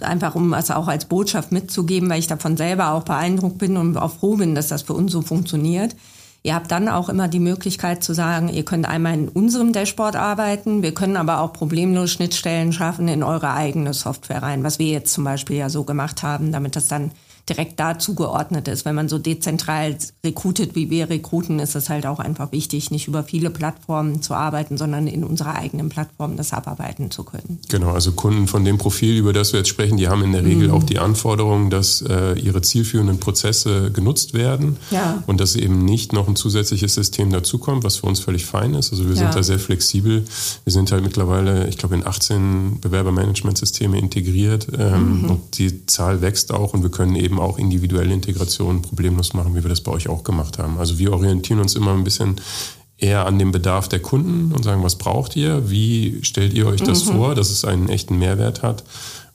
einfach 0.01 0.35
um 0.35 0.53
es 0.53 0.71
auch 0.71 0.87
als 0.87 1.05
Botschaft 1.05 1.51
mitzugeben, 1.51 2.09
weil 2.09 2.19
ich 2.19 2.27
davon 2.27 2.57
selber 2.57 2.91
auch 2.93 3.03
beeindruckt 3.03 3.57
bin 3.57 3.77
und 3.77 3.97
auch 3.97 4.11
froh 4.11 4.35
bin, 4.35 4.55
dass 4.55 4.67
das 4.67 4.81
für 4.83 4.93
uns 4.93 5.11
so 5.11 5.21
funktioniert. 5.21 5.95
Ihr 6.41 6.55
habt 6.55 6.71
dann 6.71 6.87
auch 6.87 7.09
immer 7.09 7.27
die 7.27 7.39
Möglichkeit 7.39 8.01
zu 8.01 8.13
sagen, 8.13 8.47
ihr 8.47 8.63
könnt 8.63 8.87
einmal 8.87 9.13
in 9.13 9.27
unserem 9.27 9.73
Dashboard 9.73 10.15
arbeiten, 10.15 10.83
wir 10.83 10.93
können 10.93 11.17
aber 11.17 11.41
auch 11.41 11.51
problemlos 11.51 12.11
Schnittstellen 12.11 12.71
schaffen 12.71 13.09
in 13.09 13.23
eure 13.23 13.53
eigene 13.53 13.93
Software 13.93 14.41
rein, 14.41 14.63
was 14.63 14.79
wir 14.79 14.87
jetzt 14.87 15.13
zum 15.13 15.25
Beispiel 15.25 15.57
ja 15.57 15.69
so 15.69 15.83
gemacht 15.83 16.23
haben, 16.23 16.53
damit 16.53 16.77
das 16.77 16.87
dann 16.87 17.11
direkt 17.49 17.79
da 17.79 17.97
zugeordnet 17.97 18.67
ist. 18.67 18.85
Wenn 18.85 18.95
man 18.95 19.09
so 19.09 19.17
dezentral 19.17 19.97
rekrutet, 20.23 20.75
wie 20.75 20.89
wir 20.89 21.09
rekruten, 21.09 21.59
ist 21.59 21.75
es 21.75 21.89
halt 21.89 22.05
auch 22.05 22.19
einfach 22.19 22.51
wichtig, 22.51 22.91
nicht 22.91 23.07
über 23.07 23.23
viele 23.23 23.49
Plattformen 23.49 24.21
zu 24.21 24.33
arbeiten, 24.33 24.77
sondern 24.77 25.07
in 25.07 25.23
unserer 25.23 25.55
eigenen 25.55 25.89
Plattform 25.89 26.37
das 26.37 26.53
abarbeiten 26.53 27.11
zu 27.11 27.23
können. 27.23 27.59
Genau, 27.69 27.91
also 27.91 28.11
Kunden 28.11 28.47
von 28.47 28.63
dem 28.63 28.77
Profil, 28.77 29.17
über 29.17 29.33
das 29.33 29.53
wir 29.53 29.59
jetzt 29.59 29.69
sprechen, 29.69 29.97
die 29.97 30.07
haben 30.07 30.23
in 30.23 30.31
der 30.31 30.45
Regel 30.45 30.69
mhm. 30.69 30.73
auch 30.73 30.83
die 30.83 30.99
Anforderung, 30.99 31.69
dass 31.69 32.01
äh, 32.01 32.33
ihre 32.39 32.61
zielführenden 32.61 33.19
Prozesse 33.19 33.91
genutzt 33.91 34.33
werden 34.33 34.77
ja. 34.91 35.23
und 35.27 35.39
dass 35.39 35.55
eben 35.55 35.85
nicht 35.85 36.13
noch 36.13 36.27
ein 36.27 36.35
zusätzliches 36.35 36.93
System 36.93 37.31
dazukommt, 37.31 37.83
was 37.83 37.97
für 37.97 38.07
uns 38.07 38.19
völlig 38.19 38.45
fein 38.45 38.75
ist. 38.75 38.91
Also 38.91 39.05
wir 39.05 39.15
ja. 39.15 39.17
sind 39.17 39.35
da 39.35 39.43
sehr 39.43 39.59
flexibel. 39.59 40.25
Wir 40.63 40.73
sind 40.73 40.91
halt 40.91 41.03
mittlerweile, 41.03 41.67
ich 41.67 41.77
glaube, 41.77 41.95
in 41.95 42.05
18 42.05 42.79
Bewerbermanagementsysteme 42.81 43.97
integriert 43.97 44.67
ähm, 44.77 45.23
mhm. 45.23 45.29
und 45.31 45.57
die 45.57 45.85
Zahl 45.85 46.21
wächst 46.21 46.53
auch 46.53 46.73
und 46.73 46.83
wir 46.83 46.91
können 46.91 47.15
eben 47.15 47.38
auch 47.39 47.57
individuelle 47.57 48.13
Integrationen 48.13 48.81
problemlos 48.81 49.33
machen, 49.33 49.55
wie 49.55 49.63
wir 49.63 49.69
das 49.69 49.81
bei 49.81 49.91
euch 49.91 50.09
auch 50.09 50.23
gemacht 50.23 50.59
haben. 50.59 50.77
Also 50.77 50.99
wir 50.99 51.13
orientieren 51.13 51.59
uns 51.59 51.75
immer 51.75 51.93
ein 51.93 52.03
bisschen 52.03 52.39
eher 52.97 53.25
an 53.25 53.39
dem 53.39 53.51
Bedarf 53.51 53.87
der 53.87 53.99
Kunden 53.99 54.51
und 54.51 54.63
sagen, 54.63 54.83
was 54.83 54.97
braucht 54.97 55.35
ihr? 55.35 55.69
Wie 55.69 56.19
stellt 56.21 56.53
ihr 56.53 56.67
euch 56.67 56.81
das 56.81 57.05
mhm. 57.05 57.11
vor, 57.13 57.35
dass 57.35 57.49
es 57.49 57.65
einen 57.65 57.89
echten 57.89 58.19
Mehrwert 58.19 58.61
hat? 58.61 58.83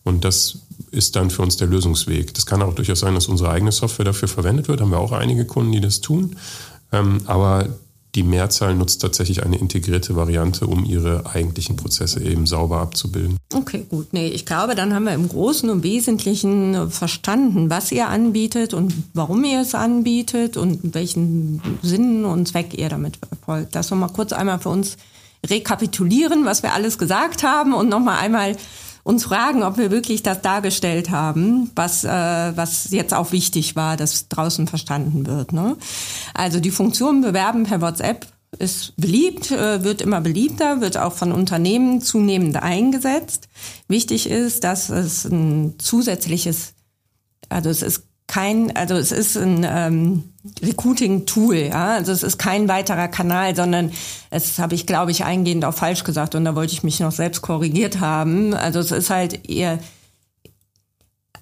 Und 0.04 0.24
das 0.24 0.58
ist 0.90 1.16
dann 1.16 1.30
für 1.30 1.42
uns 1.42 1.56
der 1.56 1.68
Lösungsweg. 1.68 2.34
Das 2.34 2.46
kann 2.46 2.62
auch 2.62 2.74
durchaus 2.74 3.00
sein, 3.00 3.14
dass 3.14 3.26
unsere 3.26 3.50
eigene 3.50 3.72
Software 3.72 4.04
dafür 4.04 4.28
verwendet 4.28 4.68
wird. 4.68 4.80
Haben 4.80 4.90
wir 4.90 4.98
auch 4.98 5.12
einige 5.12 5.46
Kunden, 5.46 5.72
die 5.72 5.80
das 5.80 6.00
tun. 6.00 6.36
Ähm, 6.92 7.22
aber 7.24 7.68
die 8.14 8.22
Mehrzahl 8.22 8.74
nutzt 8.74 9.02
tatsächlich 9.02 9.44
eine 9.44 9.56
integrierte 9.56 10.14
Variante, 10.16 10.66
um 10.66 10.84
ihre 10.84 11.26
eigentlichen 11.26 11.76
Prozesse 11.76 12.22
eben 12.22 12.46
sauber 12.46 12.78
abzubilden. 12.78 13.36
Okay, 13.52 13.86
gut. 13.88 14.12
Nee, 14.12 14.28
ich 14.28 14.46
glaube, 14.46 14.74
dann 14.74 14.94
haben 14.94 15.04
wir 15.04 15.14
im 15.14 15.28
Großen 15.28 15.68
und 15.68 15.82
Wesentlichen 15.82 16.90
verstanden, 16.90 17.70
was 17.70 17.90
ihr 17.92 18.08
anbietet 18.08 18.74
und 18.74 18.94
warum 19.14 19.44
ihr 19.44 19.60
es 19.60 19.74
anbietet 19.74 20.56
und 20.56 20.94
welchen 20.94 21.60
Sinn 21.82 22.24
und 22.24 22.46
Zweck 22.46 22.74
ihr 22.78 22.88
damit 22.88 23.16
verfolgt. 23.16 23.74
Das 23.74 23.90
nochmal 23.90 24.10
kurz 24.10 24.32
einmal 24.32 24.60
für 24.60 24.68
uns 24.68 24.96
rekapitulieren, 25.44 26.44
was 26.44 26.62
wir 26.62 26.72
alles 26.72 26.98
gesagt 26.98 27.42
haben 27.42 27.74
und 27.74 27.88
nochmal 27.88 28.18
einmal 28.18 28.56
uns 29.04 29.24
fragen, 29.24 29.62
ob 29.62 29.76
wir 29.78 29.90
wirklich 29.90 30.22
das 30.22 30.40
dargestellt 30.40 31.10
haben, 31.10 31.70
was, 31.76 32.04
äh, 32.04 32.08
was 32.08 32.90
jetzt 32.90 33.14
auch 33.14 33.30
wichtig 33.30 33.76
war, 33.76 33.96
dass 33.96 34.28
draußen 34.28 34.66
verstanden 34.66 35.26
wird. 35.26 35.52
Ne? 35.52 35.76
Also 36.32 36.58
die 36.58 36.70
Funktion 36.70 37.20
Bewerben 37.20 37.64
per 37.64 37.80
WhatsApp 37.80 38.26
ist 38.58 38.96
beliebt, 38.96 39.50
äh, 39.50 39.84
wird 39.84 40.00
immer 40.00 40.20
beliebter, 40.20 40.80
wird 40.80 40.96
auch 40.96 41.12
von 41.12 41.32
Unternehmen 41.32 42.00
zunehmend 42.00 42.56
eingesetzt. 42.56 43.48
Wichtig 43.88 44.28
ist, 44.28 44.64
dass 44.64 44.88
es 44.88 45.24
ein 45.26 45.74
zusätzliches, 45.78 46.72
also 47.50 47.68
es 47.68 47.82
ist 47.82 48.04
kein, 48.26 48.74
also 48.74 48.94
es 48.94 49.12
ist 49.12 49.36
ein 49.36 49.66
ähm, 49.68 50.24
Recruiting-Tool, 50.62 51.56
ja. 51.56 51.94
Also 51.94 52.12
es 52.12 52.22
ist 52.22 52.38
kein 52.38 52.68
weiterer 52.68 53.08
Kanal, 53.08 53.54
sondern 53.54 53.92
es 54.30 54.58
habe 54.58 54.74
ich, 54.74 54.86
glaube 54.86 55.10
ich, 55.10 55.24
eingehend 55.24 55.64
auch 55.64 55.74
falsch 55.74 56.04
gesagt 56.04 56.34
und 56.34 56.44
da 56.44 56.54
wollte 56.54 56.72
ich 56.72 56.82
mich 56.82 57.00
noch 57.00 57.12
selbst 57.12 57.42
korrigiert 57.42 58.00
haben. 58.00 58.54
Also 58.54 58.80
es 58.80 58.90
ist 58.90 59.10
halt 59.10 59.48
eher 59.48 59.78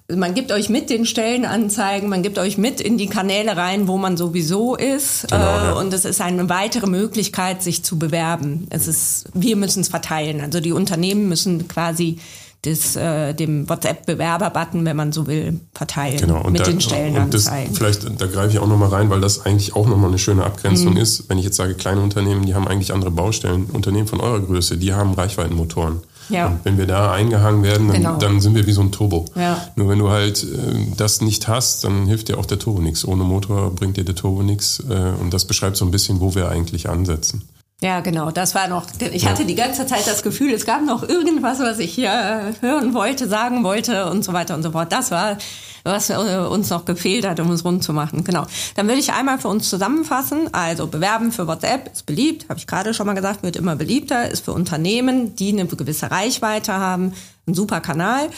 man 0.09 0.33
gibt 0.33 0.51
euch 0.51 0.69
mit 0.69 0.89
den 0.89 1.05
Stellenanzeigen, 1.05 2.09
man 2.09 2.23
gibt 2.23 2.37
euch 2.37 2.57
mit 2.57 2.81
in 2.81 2.97
die 2.97 3.07
Kanäle 3.07 3.55
rein, 3.55 3.87
wo 3.87 3.97
man 3.97 4.17
sowieso 4.17 4.75
ist. 4.75 5.27
Genau, 5.29 5.41
äh, 5.41 5.63
ja. 5.65 5.73
Und 5.73 5.93
es 5.93 6.05
ist 6.05 6.21
eine 6.21 6.49
weitere 6.49 6.87
Möglichkeit, 6.87 7.63
sich 7.63 7.83
zu 7.83 7.97
bewerben. 7.97 8.67
Es 8.69 8.87
ist, 8.87 9.29
wir 9.33 9.55
müssen 9.55 9.81
es 9.81 9.87
verteilen. 9.87 10.41
Also 10.41 10.59
die 10.59 10.73
Unternehmen 10.73 11.29
müssen 11.29 11.67
quasi 11.67 12.19
des, 12.65 12.95
äh, 12.95 13.33
dem 13.33 13.67
WhatsApp-Bewerber-Button, 13.67 14.85
wenn 14.85 14.95
man 14.95 15.11
so 15.11 15.27
will, 15.27 15.59
verteilen 15.73 16.17
genau, 16.17 16.43
und 16.43 16.53
mit 16.53 16.61
da, 16.61 16.65
den 16.65 16.79
Stellenanzeigen. 16.79 17.71
Und 17.71 17.81
das, 17.81 17.97
vielleicht, 17.99 18.21
da 18.21 18.25
greife 18.27 18.51
ich 18.51 18.59
auch 18.59 18.67
nochmal 18.67 18.89
rein, 18.89 19.09
weil 19.09 19.19
das 19.19 19.45
eigentlich 19.45 19.75
auch 19.75 19.87
nochmal 19.87 20.09
eine 20.09 20.19
schöne 20.19 20.43
Abgrenzung 20.43 20.93
mhm. 20.93 20.99
ist. 20.99 21.29
Wenn 21.29 21.37
ich 21.37 21.45
jetzt 21.45 21.57
sage, 21.57 21.73
kleine 21.75 22.01
Unternehmen, 22.01 22.45
die 22.45 22.55
haben 22.55 22.67
eigentlich 22.67 22.93
andere 22.93 23.11
Baustellen. 23.11 23.65
Unternehmen 23.65 24.07
von 24.07 24.21
eurer 24.21 24.39
Größe, 24.39 24.77
die 24.77 24.93
haben 24.93 25.13
Reichweitenmotoren. 25.13 26.01
Ja. 26.29 26.47
Und 26.47 26.59
wenn 26.63 26.77
wir 26.77 26.87
da 26.87 27.11
eingehangen 27.11 27.63
werden, 27.63 27.87
dann, 27.87 27.97
genau. 27.97 28.17
dann 28.17 28.39
sind 28.39 28.55
wir 28.55 28.65
wie 28.65 28.71
so 28.71 28.81
ein 28.81 28.93
Turbo. 28.93 29.25
Ja. 29.35 29.67
Nur 29.75 29.89
wenn 29.89 29.99
du 29.99 30.09
halt 30.09 30.43
äh, 30.43 30.47
das 30.95 31.19
nicht 31.19 31.49
hast, 31.49 31.83
dann 31.83 32.05
hilft 32.05 32.29
dir 32.29 32.37
auch 32.37 32.45
der 32.45 32.59
Turbo 32.59 32.81
nichts. 32.81 33.05
Ohne 33.05 33.23
Motor 33.23 33.71
bringt 33.75 33.97
dir 33.97 34.05
der 34.05 34.15
Turbo 34.15 34.41
nichts. 34.41 34.81
Äh, 34.89 35.11
und 35.19 35.33
das 35.33 35.45
beschreibt 35.45 35.75
so 35.75 35.83
ein 35.83 35.91
bisschen, 35.91 36.21
wo 36.21 36.33
wir 36.33 36.47
eigentlich 36.47 36.89
ansetzen. 36.89 37.43
Ja, 37.83 37.99
genau. 37.99 38.31
Das 38.31 38.55
war 38.55 38.69
noch. 38.69 38.85
Ich 39.11 39.27
hatte 39.27 39.43
die 39.43 39.55
ganze 39.55 39.85
Zeit 39.85 40.07
das 40.07 40.23
Gefühl, 40.23 40.53
es 40.53 40.65
gab 40.65 40.85
noch 40.85 41.03
irgendwas, 41.03 41.59
was 41.59 41.79
ich 41.79 41.93
hier 41.93 42.53
hören 42.61 42.93
wollte, 42.93 43.27
sagen 43.27 43.65
wollte 43.65 44.09
und 44.09 44.23
so 44.23 44.31
weiter 44.31 44.55
und 44.55 44.63
so 44.63 44.71
fort. 44.71 44.93
Das 44.93 45.11
war, 45.11 45.37
was 45.83 46.09
äh, 46.09 46.47
uns 46.49 46.69
noch 46.69 46.85
gefehlt 46.85 47.27
hat, 47.27 47.41
um 47.41 47.51
es 47.51 47.65
rund 47.65 47.83
zu 47.83 47.91
machen. 47.91 48.23
Genau. 48.23 48.45
Dann 48.75 48.87
würde 48.87 49.01
ich 49.01 49.11
einmal 49.11 49.37
für 49.37 49.49
uns 49.49 49.69
zusammenfassen. 49.69 50.53
Also 50.53 50.87
bewerben 50.87 51.33
für 51.33 51.45
WhatsApp 51.45 51.91
ist 51.91 52.05
beliebt, 52.05 52.47
habe 52.47 52.57
ich 52.57 52.67
gerade 52.67 52.93
schon 52.93 53.05
mal 53.05 53.15
gesagt, 53.15 53.43
wird 53.43 53.57
immer 53.57 53.75
beliebter. 53.75 54.31
Ist 54.31 54.45
für 54.45 54.53
Unternehmen, 54.53 55.35
die 55.35 55.49
eine 55.49 55.65
gewisse 55.65 56.09
Reichweite 56.09 56.71
haben, 56.71 57.11
ein 57.49 57.53
super 57.53 57.81
Kanal, 57.81 58.29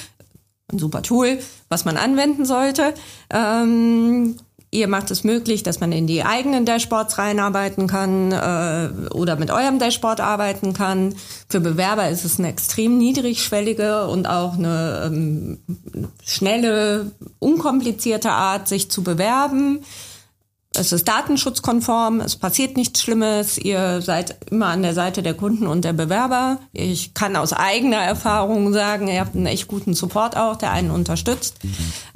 ein 0.74 0.80
super 0.80 1.04
Tool, 1.04 1.38
was 1.70 1.86
man 1.86 1.98
anwenden 1.98 2.46
sollte. 2.46 2.96
Ähm, 3.30 4.38
Ihr 4.76 4.90
macht 4.90 5.10
es 5.10 5.24
möglich, 5.24 5.64
dass 5.64 5.80
man 5.80 5.94
in 5.94 6.06
die 6.06 6.24
eigenen 6.24 6.66
Dashboards 6.66 7.18
reinarbeiten 7.18 7.88
kann 7.88 8.34
äh, 8.34 8.90
oder 9.14 9.38
mit 9.38 9.50
eurem 9.50 9.80
Dashboard 9.80 10.20
arbeiten 10.20 10.74
kann. 10.74 11.16
Für 11.48 11.62
Bewerber 11.62 12.10
ist 12.10 12.26
es 12.26 12.40
eine 12.40 12.50
extrem 12.50 12.98
niedrigschwellige 12.98 14.06
und 14.08 14.28
auch 14.28 14.58
eine 14.58 15.04
ähm, 15.06 15.60
schnelle, 16.26 17.12
unkomplizierte 17.40 18.32
Art, 18.32 18.68
sich 18.68 18.92
zu 18.92 19.02
bewerben. 19.02 19.80
Es 20.78 20.92
ist 20.92 21.08
datenschutzkonform, 21.08 22.20
es 22.20 22.36
passiert 22.36 22.76
nichts 22.76 23.02
Schlimmes, 23.02 23.58
ihr 23.58 24.02
seid 24.02 24.36
immer 24.52 24.68
an 24.68 24.82
der 24.82 24.94
Seite 24.94 25.24
der 25.24 25.34
Kunden 25.34 25.68
und 25.68 25.86
der 25.86 25.94
Bewerber. 25.94 26.60
Ich 26.74 27.14
kann 27.14 27.36
aus 27.36 27.54
eigener 27.54 27.98
Erfahrung 27.98 28.74
sagen, 28.74 29.08
ihr 29.08 29.22
habt 29.22 29.36
einen 29.36 29.46
echt 29.46 29.68
guten 29.68 29.94
Support 29.94 30.36
auch, 30.36 30.58
der 30.58 30.72
einen 30.72 30.92
unterstützt. 30.92 31.60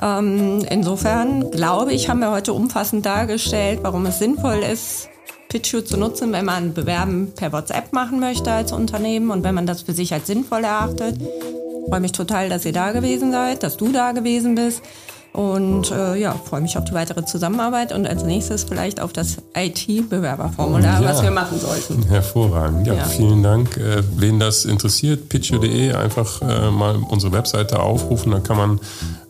Ähm, 0.01 0.65
insofern 0.69 1.51
glaube 1.51 1.93
ich, 1.93 2.09
haben 2.09 2.19
wir 2.19 2.31
heute 2.31 2.53
umfassend 2.53 3.05
dargestellt, 3.05 3.79
warum 3.81 4.05
es 4.05 4.19
sinnvoll 4.19 4.57
ist, 4.57 5.07
PitchU 5.47 5.81
zu 5.81 5.97
nutzen, 5.97 6.31
wenn 6.33 6.45
man 6.45 6.73
Bewerben 6.73 7.31
per 7.35 7.53
WhatsApp 7.53 7.93
machen 7.93 8.19
möchte 8.19 8.51
als 8.51 8.71
Unternehmen 8.71 9.31
und 9.31 9.43
wenn 9.43 9.55
man 9.55 9.67
das 9.67 9.83
für 9.83 9.93
sich 9.93 10.13
als 10.13 10.27
sinnvoll 10.27 10.63
erachtet. 10.63 11.17
Ich 11.19 11.89
freue 11.89 12.01
mich 12.01 12.11
total, 12.11 12.49
dass 12.49 12.65
ihr 12.65 12.73
da 12.73 12.91
gewesen 12.91 13.31
seid, 13.31 13.63
dass 13.63 13.77
du 13.77 13.91
da 13.91 14.11
gewesen 14.11 14.55
bist. 14.55 14.81
Und 15.31 15.91
äh, 15.91 16.15
ja, 16.15 16.33
freue 16.33 16.61
mich 16.61 16.77
auf 16.77 16.85
die 16.85 16.93
weitere 16.93 17.23
Zusammenarbeit 17.23 17.93
und 17.93 18.07
als 18.07 18.23
nächstes 18.23 18.63
vielleicht 18.63 18.99
auf 18.99 19.13
das 19.13 19.37
IT-Bewerberformular, 19.55 21.01
ja, 21.01 21.07
was 21.07 21.21
wir 21.21 21.31
machen 21.31 21.59
sollten. 21.59 22.03
Hervorragend. 22.07 22.87
Ja, 22.87 22.95
ja. 22.95 23.03
vielen 23.05 23.43
Dank. 23.43 23.77
Äh, 23.77 24.03
wen 24.17 24.39
das 24.39 24.65
interessiert, 24.65 25.29
pitch.de, 25.29 25.93
einfach 25.93 26.41
äh, 26.41 26.71
mal 26.71 26.95
unsere 26.95 27.31
Webseite 27.31 27.79
aufrufen, 27.79 28.31
dann 28.31 28.43
kann 28.43 28.57
man 28.57 28.79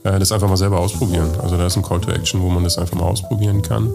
äh, 0.04 0.18
das 0.20 0.32
einfach 0.32 0.48
mal 0.48 0.58
selber 0.58 0.80
ausprobieren. 0.80 1.30
Also 1.42 1.58
da 1.58 1.68
ist 1.68 1.76
ein 1.76 1.84
Call 1.84 2.00
to 2.00 2.12
Action, 2.12 2.42
wo 2.42 2.50
man 2.50 2.64
das 2.64 2.78
einfach 2.78 2.96
mal 2.96 3.06
ausprobieren 3.06 3.62
kann 3.62 3.92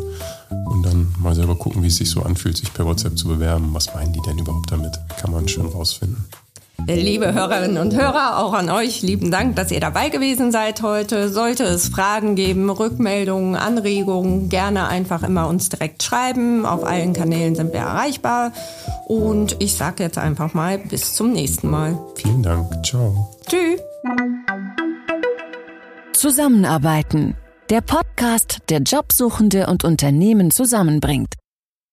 und 0.67 0.83
dann 0.85 1.15
mal 1.19 1.35
selber 1.35 1.55
gucken, 1.55 1.83
wie 1.83 1.89
es 1.89 1.97
sich 1.97 2.11
so 2.11 2.23
anfühlt, 2.23 2.57
sich 2.57 2.73
per 2.73 2.85
WhatsApp 2.85 3.17
zu 3.17 3.29
bewerben. 3.29 3.71
Was 3.73 3.95
meinen 3.95 4.13
die 4.13 4.21
denn 4.27 4.39
überhaupt 4.39 4.71
damit? 4.71 4.93
Kann 5.21 5.33
man 5.33 5.49
schön 5.49 5.67
rausfinden. 5.67 6.25
Liebe 6.87 7.33
Hörerinnen 7.33 7.79
und 7.79 7.95
Hörer, 7.95 8.39
auch 8.39 8.53
an 8.53 8.69
euch 8.69 9.01
lieben 9.01 9.31
Dank, 9.31 9.57
dass 9.57 9.71
ihr 9.71 9.81
dabei 9.81 10.11
gewesen 10.11 10.53
seid 10.53 10.83
heute. 10.83 11.31
Sollte 11.31 11.65
es 11.65 11.89
Fragen 11.89 12.35
geben, 12.35 12.69
Rückmeldungen, 12.69 13.57
Anregungen, 13.57 14.51
gerne 14.51 14.89
einfach 14.89 15.23
immer 15.23 15.49
uns 15.49 15.71
direkt 15.71 16.03
schreiben. 16.03 16.67
Auf 16.67 16.85
allen 16.85 17.15
Kanälen 17.15 17.55
sind 17.55 17.73
wir 17.73 17.81
erreichbar. 17.81 18.53
Und 19.07 19.57
ich 19.61 19.75
sage 19.75 20.03
jetzt 20.03 20.19
einfach 20.19 20.53
mal 20.53 20.79
bis 20.79 21.15
zum 21.15 21.33
nächsten 21.33 21.71
Mal. 21.71 21.99
Vielen 22.17 22.43
Dank. 22.43 22.85
Ciao. 22.85 23.31
Tschüss. 23.47 23.81
Zusammenarbeiten. 26.13 27.35
Der 27.71 27.81
Podcast, 27.81 28.59
der 28.69 28.81
Jobsuchende 28.81 29.69
und 29.69 29.85
Unternehmen 29.85 30.51
zusammenbringt. 30.51 31.35